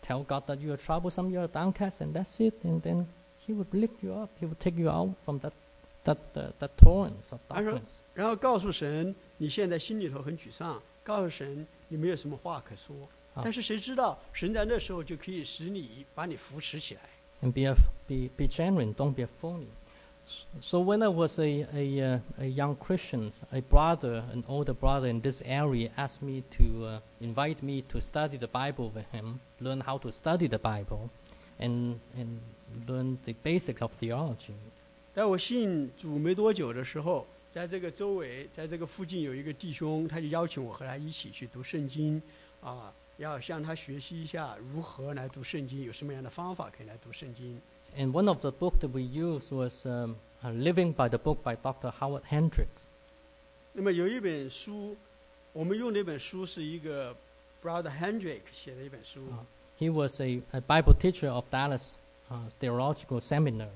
[0.05, 2.53] Tell God that you are troublesome, you are downcast, and that's it.
[2.65, 3.05] And then
[3.47, 4.29] He would lift you up.
[4.41, 5.53] He would take you out from that,
[6.03, 8.01] that, uh, that torrents of darkness.
[8.13, 12.93] 然后告诉神你现在心里头很沮丧，告诉神你没有什么话可说。
[13.33, 17.01] 啊但是谁知道神在那时候就可以使你把你扶持起来。
[17.41, 17.73] and be a,
[18.07, 18.93] be be genuine.
[18.93, 19.67] Don't be a phony.
[20.26, 24.74] S- So when I was a a, uh, a young Christian, a brother, an older
[24.74, 29.06] brother in this area, asked me to uh, invite me to study the Bible with
[29.10, 31.08] him, learn how to study the Bible,
[31.58, 32.40] and and
[32.86, 34.52] learn the basics of theology.
[35.14, 42.22] 在我信主没多久的时候，在这个周围，在这个附近有一个弟兄，他就邀请我和他一起去读圣经，
[42.62, 47.58] 啊，要向他学习一下如何来读圣经，有什么样的方法可以来读圣经。
[47.96, 51.42] And one of the books that we used was um, uh, Living by the Book
[51.42, 51.90] by Dr.
[51.98, 52.86] Howard Hendricks.
[53.72, 54.96] 那么有一本书，
[55.52, 57.14] 我们用那本书是一个
[57.62, 59.44] Brother Hendrick 写的一本书， Uh,
[59.78, 61.94] he was a, a Bible teacher of Dallas
[62.30, 63.68] uh, Theological Seminary.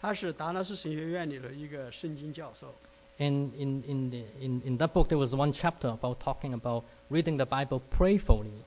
[0.00, 2.74] 他是达拉斯神学院里的一个圣经教授。
[3.18, 6.84] And in, in, the, in, in that book, there was one chapter about talking about
[7.08, 8.64] reading the Bible prayerfully.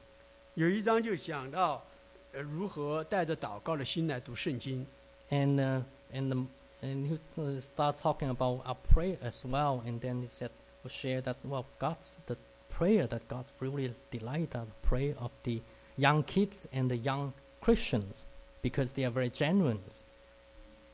[0.54, 1.84] 有一章就讲到，
[2.33, 4.87] 呃，如何带着祷告的心来读圣经。
[5.31, 6.47] And, uh, and, the,
[6.87, 9.81] and he uh, started talking about our prayer as well.
[9.85, 10.51] And then he said,
[10.83, 12.37] we share that, well, God's, the
[12.69, 15.61] prayer that God really delight of prayer of the
[15.97, 18.25] young kids and the young Christians
[18.63, 19.79] because they are very genuine.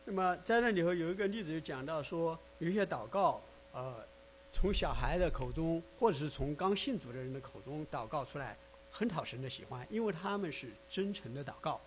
[0.04, 3.40] 那么在那里头有一个例子就讲到说，有一些祷告，
[3.72, 3.94] 呃，
[4.52, 8.56] 从小孩的口中，或者是从刚信主的人的口中祷告出来，
[8.98, 11.78] 很讨神的喜欢，因为他们是真诚的祷告。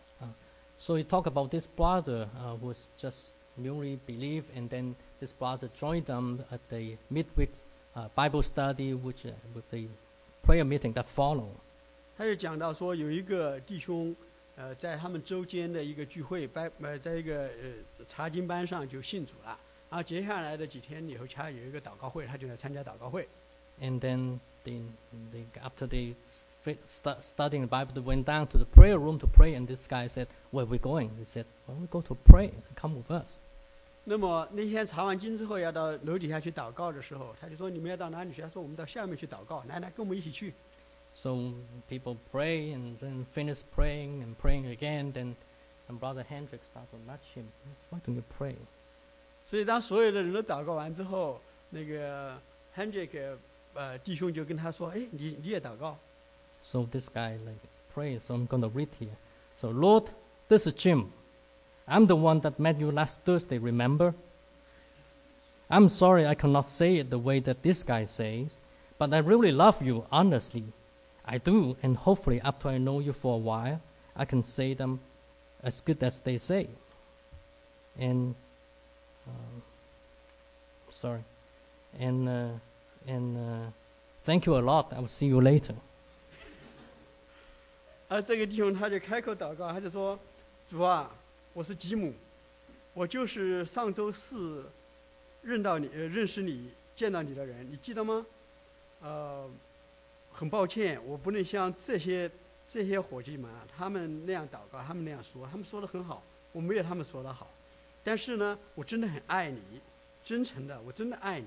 [0.77, 5.33] So he talked about this brother uh, who was just newly believed, and then this
[5.33, 7.49] brother joined them at the midweek
[7.95, 9.87] uh, Bible study, which uh, with the
[10.43, 11.55] prayer meeting that followed.
[12.15, 14.15] 他就讲到说，有一个弟兄，
[14.55, 19.59] 呃，在他们周间的一个聚会，拜呃，在一个呃查经班上就信主了。
[19.89, 23.27] 然后接下来的几天以后，他有一个祷告会，他就来参加祷告会。
[23.81, 24.91] And then then,
[25.33, 26.13] then after they
[26.63, 29.87] st studying the Bible, they went down to the prayer room to pray, and this
[29.87, 32.51] guy said, "Where are we going?" He said, Why don't we go to pray.
[32.75, 33.37] Come with us."
[34.05, 40.53] 那么那天查完经之后，要到楼底下去祷告的时候，他就说：“你们要到哪里去？”他说：“我们到下面去祷告。”来来，跟我们一起去。
[41.13, 41.53] So
[41.89, 45.11] people pray and then finish praying and praying again.
[45.11, 45.35] Then
[45.89, 47.45] and Brother Hendrick started to nudge him.
[47.89, 48.55] Why don't you pray?
[49.43, 52.39] 所以当所有的人都祷告完之后，那个
[52.75, 53.37] Hendrick
[53.73, 55.97] 呃弟兄就跟他说：“哎，你你也祷告。”
[56.71, 57.55] So this guy like
[57.93, 58.23] prays.
[58.27, 59.17] So I'm going to read here.
[59.59, 60.03] So Lord,
[60.49, 61.11] this is Jim.
[61.87, 63.57] I'm the one that met you last Thursday.
[63.57, 64.13] Remember?
[65.69, 68.59] I'm sorry I cannot say it the way that this guy says,
[68.99, 70.63] but I really love you honestly.
[71.25, 73.81] I do, and hopefully after I know you for a while,
[74.15, 74.99] I can say them
[75.63, 76.67] as good as they say.
[77.99, 78.33] And
[79.27, 79.61] um,
[80.89, 81.23] sorry,
[81.99, 82.47] and uh,
[83.05, 83.69] and uh,
[84.23, 84.91] thank you a lot.
[84.95, 85.75] I will see you later.
[88.09, 90.19] ”而这个弟兄他就开口祷告，他就说
[90.65, 91.15] ：“主啊，
[91.53, 92.11] 我是吉姆，
[92.91, 94.65] 我就是上周四
[95.43, 98.25] 认到你、呃、认识你、见到你的人，你记得吗？
[99.01, 99.47] 呃，
[100.31, 102.29] 很抱歉，我不能像这些
[102.67, 107.47] 这些伙计们啊，他们那样祷告，他们那样说，他们说的很好，我没有他们说的好。
[108.03, 109.61] 但是呢，我真的很爱你，
[110.25, 111.45] 真诚的，我真的爱你。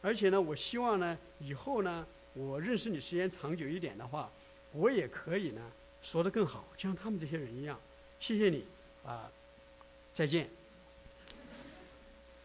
[0.00, 4.30] 而且呢，我希望呢，以后呢，我认识你时间长久一点的话，
[4.72, 5.60] 我也可以呢。”
[6.01, 7.79] 说得更好，就像他们这些人一样。
[8.19, 8.65] 谢谢你，
[9.05, 9.29] 啊，
[10.13, 10.47] 再见。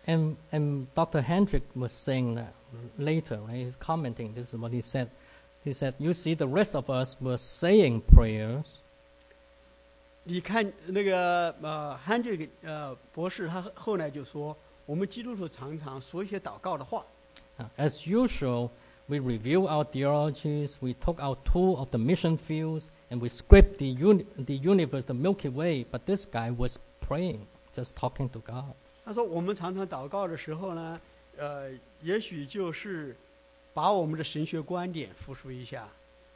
[0.07, 1.21] And, and Dr.
[1.23, 2.53] Hendrick was saying that
[2.97, 3.67] later, right?
[3.67, 5.09] He's commenting, this is what he said.
[5.65, 8.65] He said, You see, the rest of us were saying prayers,
[10.25, 14.57] 你看那个呃，汉这个呃博士，他后来就说，
[14.87, 17.05] 我们基督徒常常说一些祷告的话。
[17.59, 18.71] Uh, as usual,
[19.09, 23.78] we review our theologies, we took our tour of the mission fields, And we scraped
[23.78, 25.86] the, uni- the universe, the Milky Way.
[25.90, 27.42] But this guy was praying,
[27.76, 28.74] just talking to God.
[29.06, 31.00] 他说，我们常常祷告的时候呢，
[31.38, 31.70] 呃，
[32.02, 33.16] 也许就是
[33.74, 35.88] 把我们的神学观点复述一下，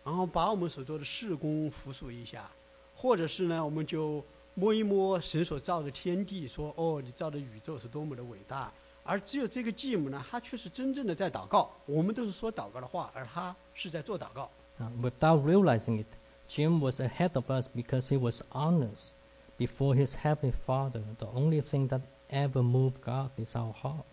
[0.03, 2.47] 然后把我们所做的事工复述一下，
[2.95, 4.23] 或者是呢，我们就
[4.53, 8.71] 摸一摸神所造的天地，说：“哦，你造的宇宙是多么的伟大。”
[9.03, 11.71] 而只有这个继母呢，他却是真正的在祷告。
[11.86, 14.51] 我们都是说祷告的话，而他是在做祷告。
[14.80, 16.07] Uh, without realizing it,
[16.49, 19.12] Jim was ahead of us because he was honest
[19.59, 21.03] before his heavenly Father.
[21.18, 24.05] The only thing that ever moved God is our heart.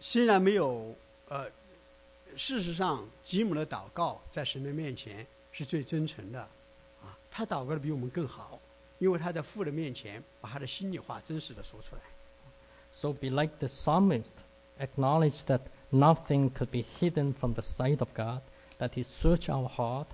[0.00, 0.94] 虽然没有，
[1.28, 1.50] 呃，
[2.34, 6.40] 事实上，吉姆的祷告在神的面前是最真诚的，
[7.02, 8.58] 啊，他祷告的比我们更好，
[8.98, 12.02] 因为他在父的面前把他的心里话真实的说出来。
[12.92, 14.32] So be like the psalmist,
[14.78, 18.40] acknowledge that nothing could be hidden from the sight of God,
[18.78, 20.08] that He search our heart,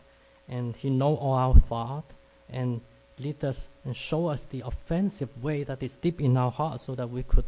[0.49, 2.05] and He know all our thought,
[2.53, 2.81] and
[3.19, 6.95] lead us and show us the offensive way that is deep in our heart, so
[6.95, 7.47] that we could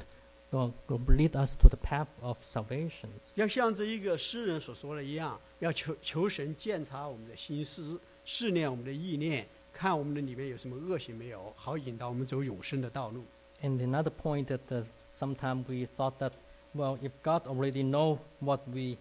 [0.53, 3.09] uh, go lead us to the path of salvation.
[3.35, 13.25] 要像这一个诗人所说的一样，要求求神鉴察我们的心思，试炼我们的意念，看我们的里面有什么恶行没有，好引导我们走永生的道路。
[13.61, 14.85] And another point that uh,
[15.15, 16.33] sometimes we thought that,
[16.75, 18.97] well, if God already know what we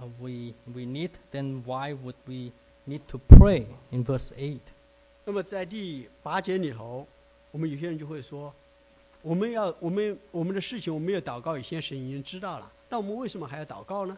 [0.00, 2.52] uh, we we need, then why would we
[2.86, 3.66] need to pray?
[3.90, 4.60] In verse eight.
[5.24, 7.06] 那么在第八节里头，
[7.50, 8.52] 我们有些人就会说，
[9.22, 14.16] 我们要我们我们的事情，我们没有祷告以前，神已经知道了，那我们为什么还要祷告呢？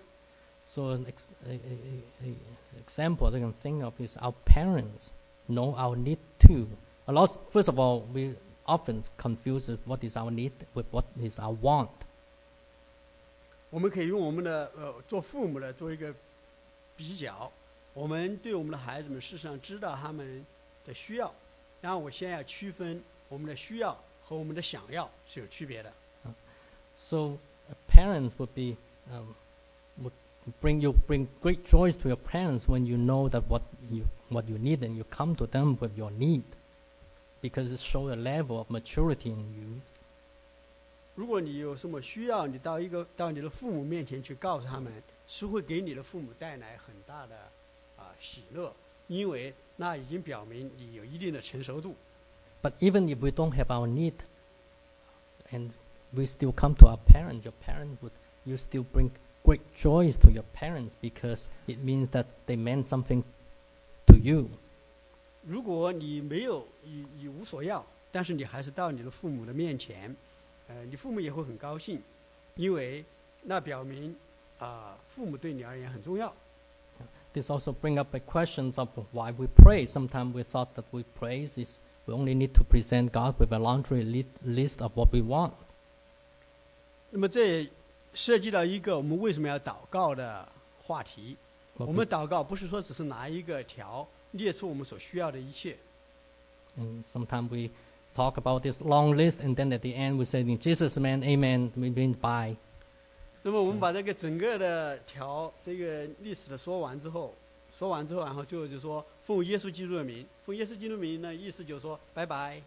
[0.69, 5.11] So an ex- a, a, a, a example I can think of is our parents
[5.49, 6.67] know our need too.
[7.07, 8.35] A lot, first of all, we
[8.67, 11.91] often confuse what is our need with what is our want.
[13.71, 16.15] 我们可以用我们的呃做父母的做一个
[16.97, 17.51] 比较，
[17.93, 20.45] 我们对我们的孩子们事实上知道他们
[20.87, 21.33] 的需要，
[21.81, 25.93] 然后我先要区分我们的需要和我们的想要是有区别的。
[26.97, 28.77] So uh, parents would be
[29.13, 29.35] um,
[30.01, 30.13] would
[30.63, 34.49] bring you bring great joys to your parents when you know that what you what
[34.49, 36.45] you need and you come to them with your need,
[37.43, 39.81] because it shows a level of maturity in you.
[41.22, 44.92] 如果你有什么需要，你到一个到你的父母面前去告诉他们，
[45.28, 47.36] 是会给你的父母带来很大的
[47.96, 48.74] 啊喜乐，
[49.06, 51.94] 因为那已经表明你有一定的成熟度。
[52.64, 54.16] But even if we don't have our need,
[55.52, 55.70] and
[56.12, 58.14] we still come to our parents, your parents would
[58.44, 59.12] you still bring
[59.44, 63.22] great joys to your parents because it means that they meant something
[64.08, 64.50] to you.
[65.44, 70.16] 如果你没有你你无所要，但是你还是到你的父母的面前，
[70.72, 72.02] 呃，你父母也会很高兴，
[72.56, 73.04] 因为
[73.42, 74.16] 那表明
[74.58, 76.34] 啊、父母对你而言很重要。
[77.34, 79.86] This also bring up the questions of why we pray.
[79.86, 83.60] Sometimes we thought that we praise is we only need to present God with a
[83.60, 85.54] laundry li- list of what we want.
[87.10, 87.70] 那么这
[88.14, 90.48] 涉及到一个我们为什么要祷告的
[90.84, 91.36] 话题。
[91.78, 95.76] 我们祷告不是说只是拿一个条列出我们所需要的一切
[96.78, 97.72] ，and sometimes we
[98.15, 101.23] talk about this long list, and then at the end we say, "In Jesus' name,
[101.23, 102.57] Amen." We mean by.
[103.43, 107.35] 那么我们把这个整个的条这个历史的说完之后，
[107.77, 112.61] 说完之后，然后最后就说奉耶稣基督的名，奉耶稣基督的名呢，意思就是说拜拜。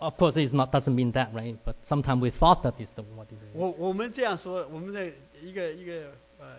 [0.00, 1.56] Of course, it's not doesn't mean that, right?
[1.64, 3.54] But sometimes we thought that is the what it is.
[3.54, 5.10] 我我们这样说，我们的
[5.42, 6.56] 一个一个呃，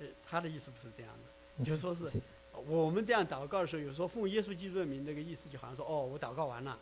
[0.00, 1.12] 呃他的意思不是这样
[1.58, 2.20] 的，就是说是 See,
[2.66, 6.76] 我们这样祷告的时候，有时候奉耶稣基督的名，那个意思就好像说哦，我祷告完了。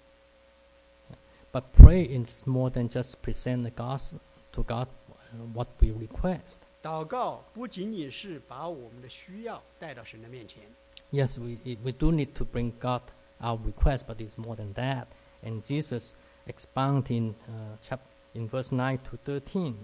[1.52, 4.20] But pray is more than just present the gospel
[4.52, 6.58] to God uh, what we request.
[6.82, 10.62] 祷告不仅仅是把我们的需要带到神的面前，
[11.10, 13.02] Yes, we it- we do need to bring God
[13.40, 15.06] our request, but it's more than that.
[15.42, 16.12] And Jesus
[16.46, 18.00] expound in uh, chap
[18.34, 19.74] in verse nine to thirteen.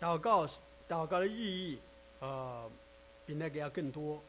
[0.00, 0.58] 祷告是
[0.88, 1.78] 祷告的意义，
[2.20, 2.68] 呃，
[3.24, 4.20] 比那个要更多。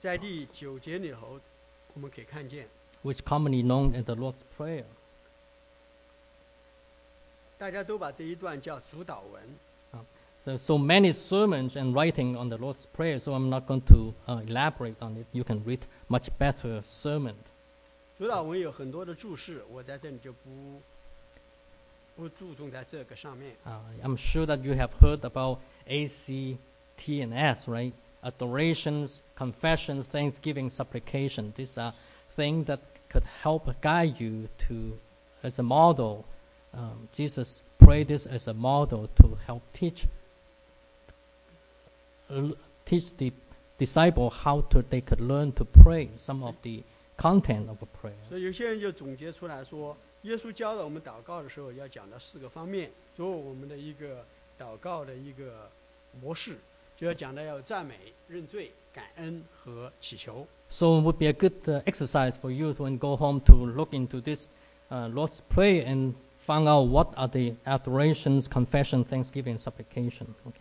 [0.00, 1.38] 在第九节里头，
[1.94, 2.66] 我们可以看见，
[3.04, 4.84] which commonly known as the Lord's Prayer.
[7.58, 9.42] 大家都把这一段叫主祷文。
[10.44, 14.12] So, so many sermons and writing on the Lord's Prayer, so I'm not going to
[14.26, 15.24] uh, elaborate on it.
[15.32, 17.34] You can read much better sermon.
[18.18, 20.82] 主祷文有很多的注释，我在这里就不
[22.14, 23.52] 不注重在这个上面。
[23.64, 26.58] Uh, I'm sure that you have heard about A, C,
[26.98, 27.92] T, and S, right?
[28.22, 31.54] Adorations, confessions, thanksgiving, supplication.
[31.56, 31.94] These are
[32.36, 34.98] things that could help guide you to,
[35.42, 36.26] as a model.
[36.72, 40.06] Um, Jesus prayed this as a model to help teach
[42.28, 43.32] l- teach the
[43.78, 46.08] disciple how to they could learn to pray.
[46.16, 46.82] Some of the
[47.16, 48.16] content of a prayer.
[48.28, 54.24] 所以有些人就总结出来说，耶稣教导我们祷告的时候要讲到四个方面，作为我们的一个
[54.58, 55.70] 祷告的一个
[56.20, 56.56] 模式。
[56.96, 57.96] 就要讲的要有赞美、
[58.28, 60.46] 认罪、感恩和祈求。
[60.70, 63.66] So it would be a good uh, exercise for you to when go home to
[63.66, 64.48] look into this
[64.90, 66.14] uh, Lord's Prayer and
[66.48, 70.26] find out what are the adorations, confession, thanksgiving, and supplication.
[70.46, 70.60] Okay.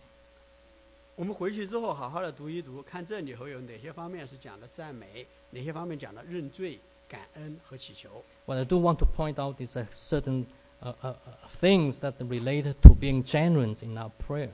[1.15, 8.09] 我们回去之后好好的读一读，看这里头有哪些方面是讲的赞美，哪些方面讲的认罪、感恩和祈求。
[8.45, 10.45] What I do want to point out is a certain
[10.81, 11.15] uh, uh, uh,
[11.61, 14.49] things that are related to being genuine in our prayer.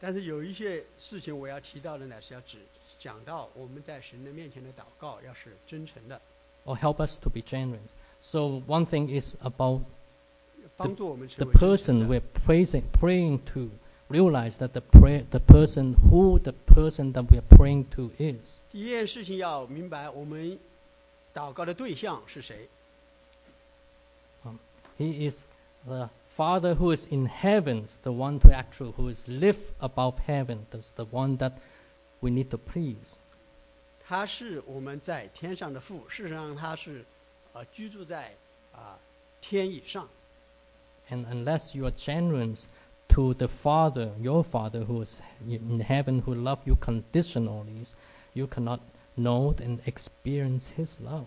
[0.00, 2.58] 但是有一些事情我要提到的呢，是要只
[2.98, 6.20] 讲到我们在神的面前的祷告要是真诚的，
[6.64, 7.78] or help us to be genuine.
[8.20, 9.82] So one thing is about
[10.78, 13.70] 帮助我们 the 成为真诚 person 的 we're praising, praying to.
[14.10, 18.60] Realize that the pray, the person who the person that we're praying to is.
[18.70, 20.58] 第一件事情要明白，我们
[21.32, 22.68] 祷告的对象是谁。
[24.98, 25.46] He is
[25.86, 30.66] the Father who is in heavens, the one to actual who is live above heaven.
[30.70, 31.52] That's the one that
[32.20, 33.14] we need to please.
[34.06, 37.06] 他是我们在天上的父，事实上他是，
[37.54, 38.34] 呃，居住在
[38.72, 38.98] 啊、
[39.40, 40.06] 天以上。
[41.10, 42.56] And unless you are genuine
[43.08, 47.86] to the Father, your Father who is in heaven, who love you conditionally,
[48.32, 48.80] you cannot
[49.16, 51.26] know and experience His love.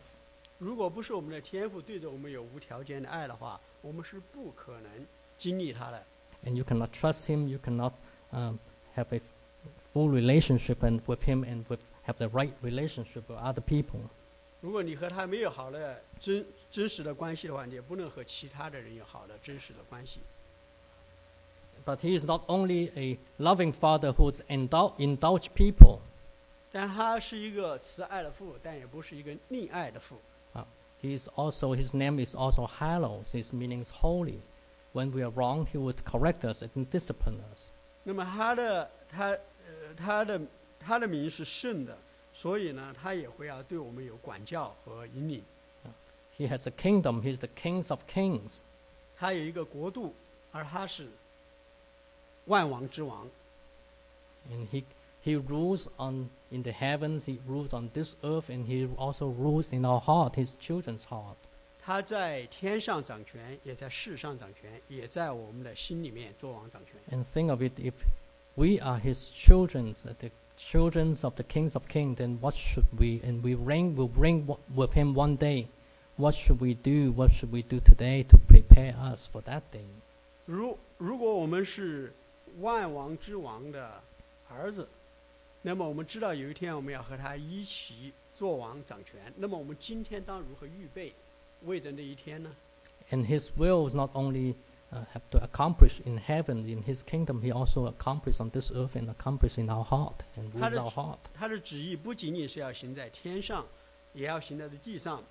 [0.59, 4.91] 如果不是我们的天父对着我们有无条件的爱的话，我们是不可能
[5.37, 6.03] 经历他的。
[6.45, 7.93] And you cannot trust Him, you cannot
[8.31, 8.57] um,
[8.95, 9.21] have a
[9.93, 14.09] full relationship and with Him and with, have the right relationship with other people.
[14.61, 20.19] 如果你和他没有好的真真实的关系的话，你也不能和其他的人有好的真实的关系。
[21.85, 25.99] But He is not only a loving Father who indul- indulge people,
[26.71, 30.17] 但他是一个慈爱的父，但也不是一个溺爱的父。
[30.99, 33.25] He is also His name is also hallowed.
[33.25, 34.39] His meaning is holy.
[34.93, 37.69] When we are wrong, He would correct us and discipline us.
[38.03, 40.41] 那么他的他呃他的
[40.79, 41.95] 他的名是圣的，
[42.32, 45.42] 所以呢，他也会要对我们有管教和引领。
[46.38, 47.22] He has a kingdom.
[47.22, 48.60] He is the kings of kings.
[49.16, 50.14] 他有一个国度，
[50.50, 51.08] 而他是
[52.46, 53.28] 万王之王。
[54.50, 54.84] And he,
[55.22, 59.72] he rules on in the heavens, he rules on this earth, and he also rules
[59.72, 61.36] in our heart, his children's heart.
[61.84, 67.16] 他在天上掌权，也在世上掌权，也在我们的心里面做王掌权。
[67.16, 67.92] And think of it, if
[68.54, 70.30] we are his children, the
[70.61, 74.45] children of the kings of kings, then what should we, and we reign, will reign
[74.45, 75.67] w- with him one day,
[76.17, 79.85] what should we do, what should we do today to prepare us for that day?
[80.45, 82.13] 如如果我们是
[82.59, 84.01] 万王之王的
[84.49, 84.87] 儿子，
[85.61, 89.19] 那么我们知道有一天我们要和他一起做王掌权。
[89.35, 91.13] 那么我们今天当如何预备，
[91.65, 92.49] 为着那一天呢？
[93.11, 94.55] And his will is not only uh,
[94.91, 99.09] have to accomplish in heaven, in his kingdom, he also accomplish on this earth and
[99.09, 101.19] accomplish in our heart and How with does- our heart.
[101.33, 103.65] 他的旨意不仅仅是要行在天上，
[104.13, 105.21] 也要行在这地上，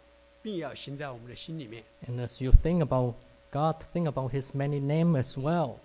[0.43, 1.82] 并要行在我们的心里面。
[2.07, 3.14] And as you think about
[3.51, 5.76] God, think about His many names as well.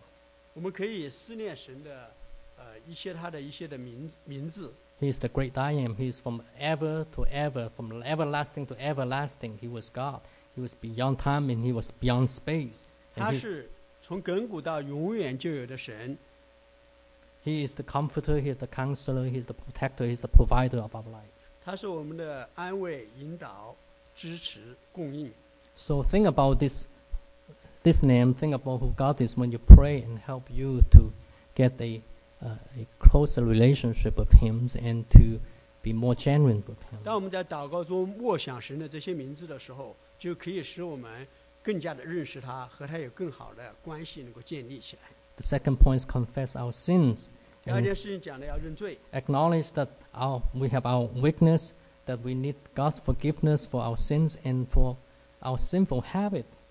[0.53, 2.11] 我们可以思念神的，
[2.57, 4.73] 呃，一些他的一些的名名字。
[4.99, 5.95] He is the great I am.
[5.95, 9.57] He is from ever to ever, from everlasting to everlasting.
[9.59, 10.19] He was God.
[10.55, 12.81] He was beyond time and He was beyond space.
[13.16, 13.68] 他是
[14.02, 16.16] 从亘古到永远就有的神
[17.44, 20.80] ，he is the comforter, He is the counselor, He is the protector, He is the provider
[20.80, 21.32] of our life.
[21.64, 23.74] 他是我们的安慰、引导、
[24.14, 25.32] 支持、供应。
[25.74, 26.84] So think about this,
[27.82, 28.34] this name.
[28.34, 31.12] Think about who God is when you pray and help you to
[31.56, 32.00] get a,
[32.40, 35.40] uh, a closer relationship with Him and to
[35.82, 37.02] be more genuine with Him.
[37.02, 41.26] 当我们在祷告中默想神的这些名字的时候，就可以使我们
[41.65, 45.01] 更加的认识他，和他有更好的关系能够建立起来。
[45.37, 47.27] The second point is confess our sins.
[47.63, 51.69] 第二 and 件事情讲的要认罪， acknowledge that our, we have our weakness,
[52.07, 54.97] that we need God's forgiveness for our sins and for
[55.41, 56.61] our sinful habits,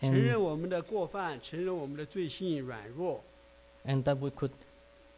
[0.00, 3.22] 承认 and, 我们的过犯，承认我们的罪性软弱，
[3.86, 4.50] and that we could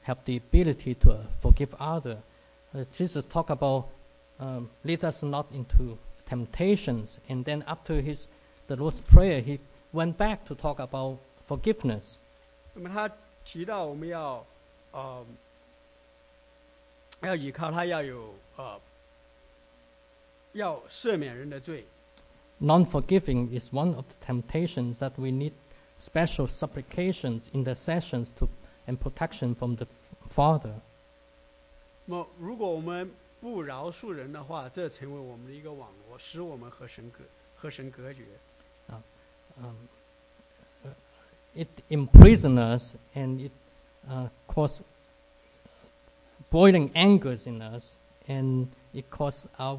[0.05, 2.19] have the ability to uh, forgive others.
[2.73, 3.87] Uh, Jesus talked about
[4.39, 5.99] um, lead us not into
[6.29, 8.29] temptations, and then after his
[8.71, 9.59] the Lord's prayer, he
[9.93, 12.17] went back to talk about forgiveness.
[12.75, 13.11] 那么他
[13.45, 14.45] 提到我们要，
[14.93, 15.25] 呃，
[17.23, 18.81] 要依靠他，要有呃，
[20.53, 21.87] 要赦免人的罪。
[22.59, 25.53] Non-forgiving is one of the temptations that we need
[25.99, 28.49] special supplications, intercessions to,
[28.87, 29.87] and protection from the
[30.35, 30.81] Father.
[32.07, 33.11] 那么，如果我们
[33.41, 38.23] 不饶恕人的话，这成为我们的一个网络，使我们和神隔和神隔绝。
[39.61, 39.89] Um,
[40.85, 40.89] uh,
[41.55, 43.53] it imprisons us and it
[44.11, 44.85] uh, causes
[46.51, 47.97] boiling angers in us,
[48.29, 49.79] and it causes our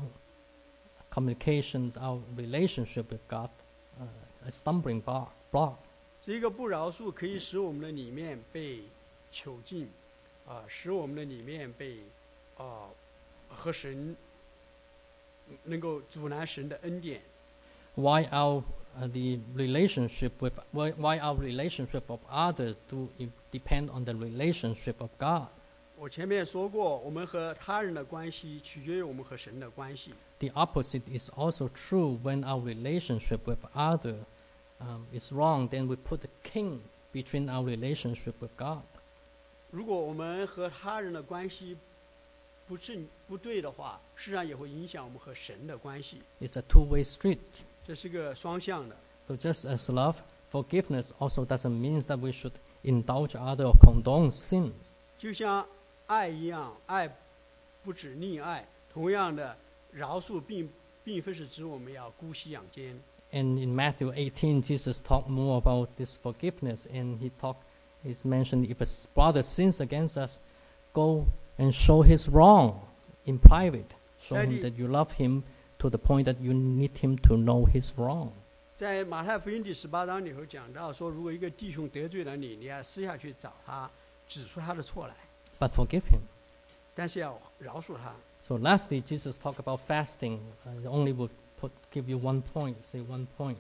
[1.10, 3.50] communications, our relationship with God,
[4.02, 4.06] uh,
[4.48, 5.32] a stumbling block.
[5.52, 5.78] block.
[6.22, 8.82] 这个不饶恕可以使我们的里面被
[9.32, 9.88] 囚禁，
[10.46, 12.00] 啊，使我们的里面被
[12.58, 12.90] 啊
[13.48, 14.16] 和神
[15.64, 17.22] 能够阻拦神的恩典。
[17.96, 18.64] Why our uh,
[19.12, 24.96] the relationship with why, why our relationship of others do i- depend on the relationship
[25.00, 25.48] of God.
[26.00, 30.14] 我前面说过，我们和他人的关系取决于我们和神的关系。
[30.40, 34.18] The opposite is also true when our relationship with other
[34.80, 35.68] um, is wrong.
[35.70, 36.82] Then we put a king
[37.12, 38.84] between our relationship with God.
[39.72, 41.76] 如果我们和他人的关系
[42.68, 46.22] 不正不对的话，实际上也会影响我们和神的关系。
[46.40, 47.40] It's a two-way street.
[47.86, 48.96] 这是个双向的。
[49.28, 50.16] So just as love,
[50.52, 54.74] forgiveness also doesn't mean that we should indulge other or condone sins.
[55.18, 55.66] 就像
[56.08, 57.14] 爱一样，爱
[57.84, 58.66] 不止溺爱。
[58.94, 59.56] 同样的，
[59.92, 60.70] 饶恕并
[61.04, 62.98] 并非是指我们要姑息养奸。
[63.34, 67.64] And in Matthew 18, Jesus talked more about this forgiveness, and he talked,
[68.06, 70.40] he's mentioned if a s- brother sins against us,
[70.94, 71.26] go
[71.58, 72.80] and show his wrong
[73.26, 73.88] in private.
[74.18, 75.44] Show him Daddy- that you love him
[75.82, 78.30] to the point that you need him to know his wrong.
[78.76, 83.90] 在马太福音第十八章里头讲到说，如果一个弟兄得罪了你，你要私下去找他，
[84.28, 85.16] 指出他的错来，
[85.60, 86.22] But forgive him.
[86.94, 88.14] 但是要饶恕他。
[88.44, 90.40] So lastly, Jesus talked about fasting.
[90.66, 93.58] I only would put, give you one point, say one point.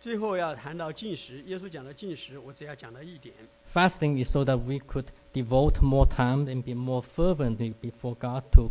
[0.00, 3.34] 最后要谈到进食，耶稣讲的进食，我只要讲到一点，
[3.72, 8.44] Fasting is so that we could devote more time and be more fervently before God
[8.52, 8.70] to,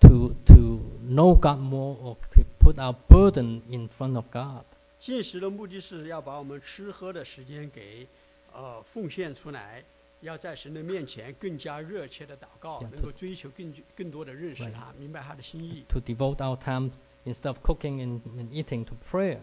[0.00, 0.33] to,
[0.64, 4.64] to know God more or could put our burden in front of God.
[4.98, 8.06] 进食的目的是要把我们吃喝的时间给
[8.52, 9.82] 呃奉献出来，
[10.20, 15.84] 要在神的面前更加热切的祷告 Yeah，能够追求更更多的认识 Right 他，明白他的心意。
[15.88, 16.90] To devote our time
[17.24, 19.40] instead of cooking and, and eating to prayer.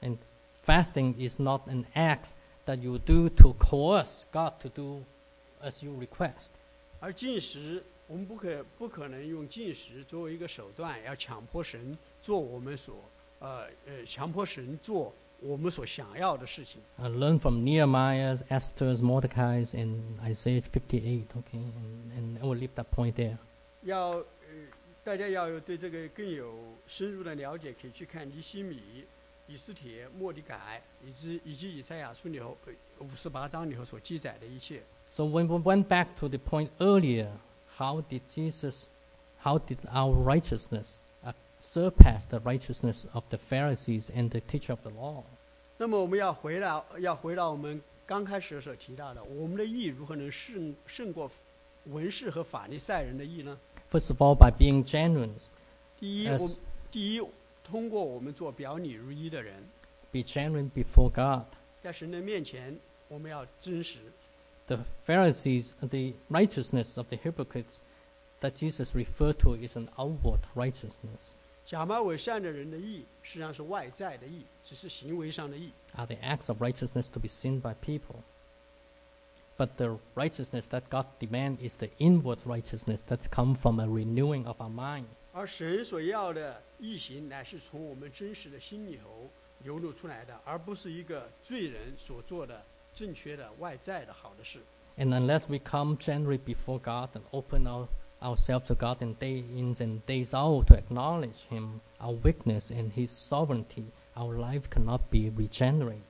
[0.00, 0.16] And
[0.64, 2.28] fasting is not an act
[2.66, 5.02] that you do to coerce God to do
[5.62, 6.52] as you request.
[7.00, 12.95] 而进食， 我们不可不可能用进食作为一个手段，要强迫神做我们所
[13.39, 16.81] 呃呃强迫神做我们所想要的事情。
[16.97, 21.25] I learned from Nehemiah's, Esther's, Mordecai's, and Isaiah 58.
[21.35, 23.37] Okay, and, and I will leave that point there.
[23.83, 24.25] 要呃
[25.03, 26.53] 大家要有对这个更有
[26.87, 29.05] 深入的了解，可以去看尼希米、
[29.47, 32.57] 以斯帖、莫迪改，以及以及以赛亚书里头
[32.99, 34.81] 五十八章里头所记载的一切。
[35.07, 37.27] So when we went back to the point earlier,
[37.78, 38.88] how did Jesus,
[39.44, 44.80] how did our righteousness uh, surpass the righteousness of the Pharisees and the teacher of
[44.82, 45.22] the law?
[45.76, 51.30] 那么我们要回到要回到我们刚开始所提到的，我们的义如何能胜胜过
[51.84, 53.56] 文士和法利赛人的义呢？
[53.90, 55.30] First of all, by being genuine,
[55.98, 56.42] 第一， Yes.
[56.42, 56.56] 我们
[56.90, 57.22] 第一
[57.62, 59.54] 通过我们做表里如一的人，
[60.10, 61.46] be genuine before God.
[61.80, 62.76] 在神的面前，
[63.08, 63.98] 我们要真实。
[64.66, 67.80] The Pharisees, the righteousness of the hypocrites
[68.40, 71.32] that Jesus referred to is an outward righteousness.
[71.64, 75.70] 假冒伪善的人的义，实际上是外在的义，只是行为上的义。
[75.96, 78.22] are the acts of righteousness to be seen by people.
[79.56, 84.46] But the righteousness that God demands is the inward righteousness that comes from a renewing
[84.46, 85.06] of our mind.
[85.32, 89.28] 而神所要的义行，乃是从我们真实的心里头
[89.64, 92.62] 流露出来的，而不是一个罪人所做的
[92.94, 94.58] 正确的外在的好的事。
[94.96, 97.86] And unless we come generally before God and open our,
[98.20, 102.90] ourselves to God in day in and days out to acknowledge Him, our weakness and
[102.92, 106.02] His sovereignty, our life cannot be regenerated.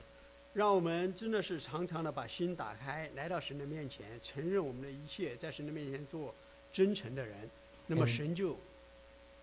[0.53, 6.33] 让我们真的是常常的把心打开，来到神的面前，承认我们的一切，在神的面前做
[6.73, 7.47] 真诚的人，
[7.85, 8.57] 那么嗯神就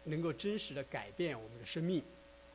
[0.02, 2.02] 能够真实的改变我们的生命。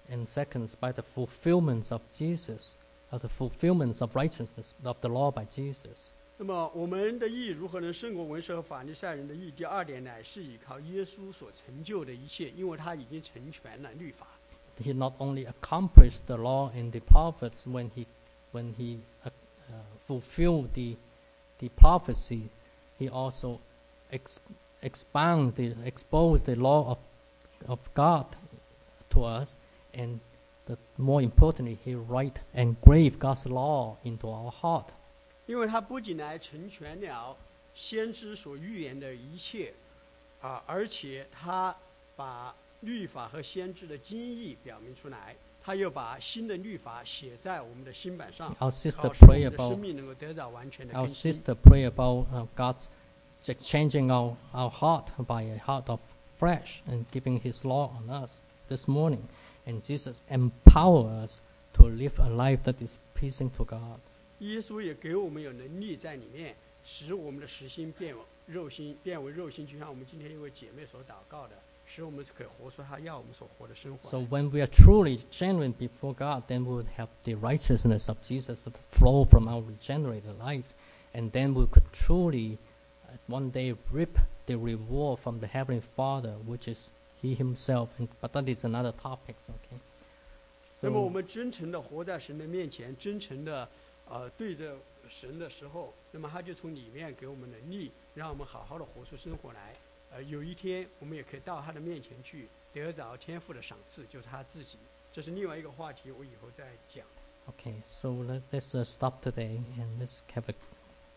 [0.09, 2.73] And second, by the fulfillment of Jesus,
[3.11, 6.11] of the fulfillment of righteousness of the law by Jesus.
[6.37, 9.51] 那么我们的义如何能胜过文士和法利赛人的义？
[9.51, 14.25] 第二点乃是依靠耶稣所成就的一切，因为他已经成全了律法。
[14.81, 18.05] he not only accomplished the law and the prophets when he
[18.51, 19.29] when he uh,
[19.69, 19.73] uh,
[20.07, 20.97] fulfilled the
[21.59, 22.49] the prophecy,
[22.97, 23.59] he also
[24.11, 24.39] ex-
[24.81, 26.97] expound the expose the law of
[27.67, 28.25] of God
[29.11, 29.55] to us,
[29.93, 30.19] and
[30.65, 34.87] the, more importantly, he write and grave God's law into our heart.
[35.47, 37.35] 因为他不仅来成全了
[37.73, 39.73] 先知所预言的一切，
[40.41, 41.75] 啊，而且他
[42.15, 51.33] 把律法和先知的经义表明出来，他又把新的律法写在我们的心板上， Our sister 好使我 pray 们的生 about 命能够得到完全的 our 更新。
[51.33, 52.85] sister pray about uh, God's
[53.43, 55.99] just changing our, our heart by a heart of
[56.37, 59.23] flesh and giving His law on us this morning.
[59.65, 61.39] And Jesus empower us
[61.73, 63.99] to live a life that is pleasing to God.
[64.39, 71.55] 耶稣也给我们有能力在里面，使我们的实心变为肉心，变为肉心，就像我们今天一位姐妹所祷告的，
[71.85, 74.25] 使我们可以活出她要我们所活的生活 So 来。
[74.25, 78.67] when we are truly genuine before God, then we would have the righteousness of Jesus
[78.89, 80.73] flow from our regenerated life,
[81.13, 82.57] and then we could truly
[83.05, 86.89] uh, one day reap the reward from the heavenly Father, which is
[90.82, 93.68] 那么我们真诚的活在神的面前，真诚的
[94.08, 94.76] 呃对着
[95.08, 99.72] 神的时候，那么他就从里面给我们能力，让我们好好的活出生活来。
[100.12, 104.78] 呃，有一天我们也可以到他的面前去，得着天赋的赏赐，就是他自己。
[105.10, 107.04] 这是另外一个话题，我以后再讲。
[107.46, 110.54] OK，so let's stop today and let's have a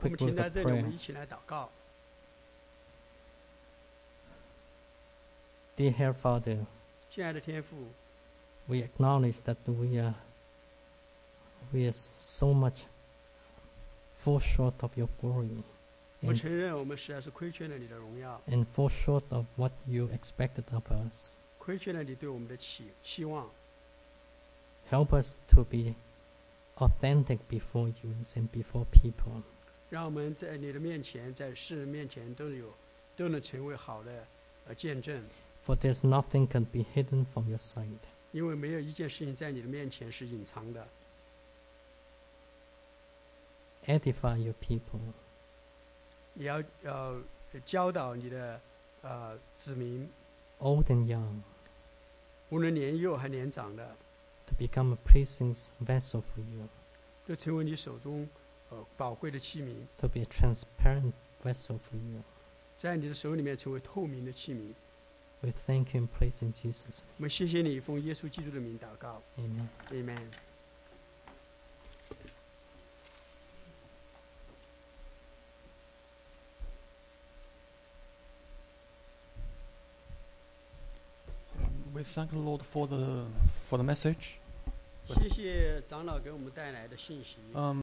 [0.01, 1.69] 我们 quick 停在这里，我们一起来祷告。
[5.78, 6.66] Dear Heavenly Father,
[7.10, 7.88] 亲爱的天父，
[8.66, 10.14] we acknowledge that we are
[11.72, 12.82] we are so much
[14.22, 15.62] fall short of your glory
[16.20, 21.32] 我们 and, 承认我们实在是亏缺了你的荣耀， and fall short of what you expected of us.
[21.58, 23.50] 亏缺了你对我们的期期望。
[24.90, 25.94] Help us to be
[26.76, 29.42] authentic before you and before people.
[29.90, 32.72] 让我们在你的面前，在世人面前都有
[33.16, 34.26] 都能成为好的
[34.66, 35.22] 呃见证，
[35.68, 37.98] For there's nothing can be hidden from your sight.
[38.32, 40.86] 因为没有一件事情在你的面前是隐藏的。
[43.86, 45.00] Edify your people.
[46.34, 47.16] 你要要
[47.64, 48.60] 教导你的
[49.02, 50.08] 呃子民，
[50.58, 51.40] old and young,
[52.50, 53.96] 无论年幼还年长的，
[54.46, 56.68] to become a pleasing vessel for you,
[57.26, 58.28] 都成为你手中
[58.70, 62.20] 呃宝贵的器皿， to be a transparent vessel for you.
[62.78, 64.74] 在你的手里面成为透明的器皿。
[65.42, 69.68] We thank you and praise in Jesus' 我们谢谢你，奉耶稣基督的名祷告 name.
[69.90, 70.16] Amen.
[70.16, 70.18] ，Amen。
[81.92, 83.26] We thank the Lord for the
[83.68, 84.38] for the message.
[85.06, 87.36] 谢谢长老给我们带来的信息。
[87.52, 87.72] Um,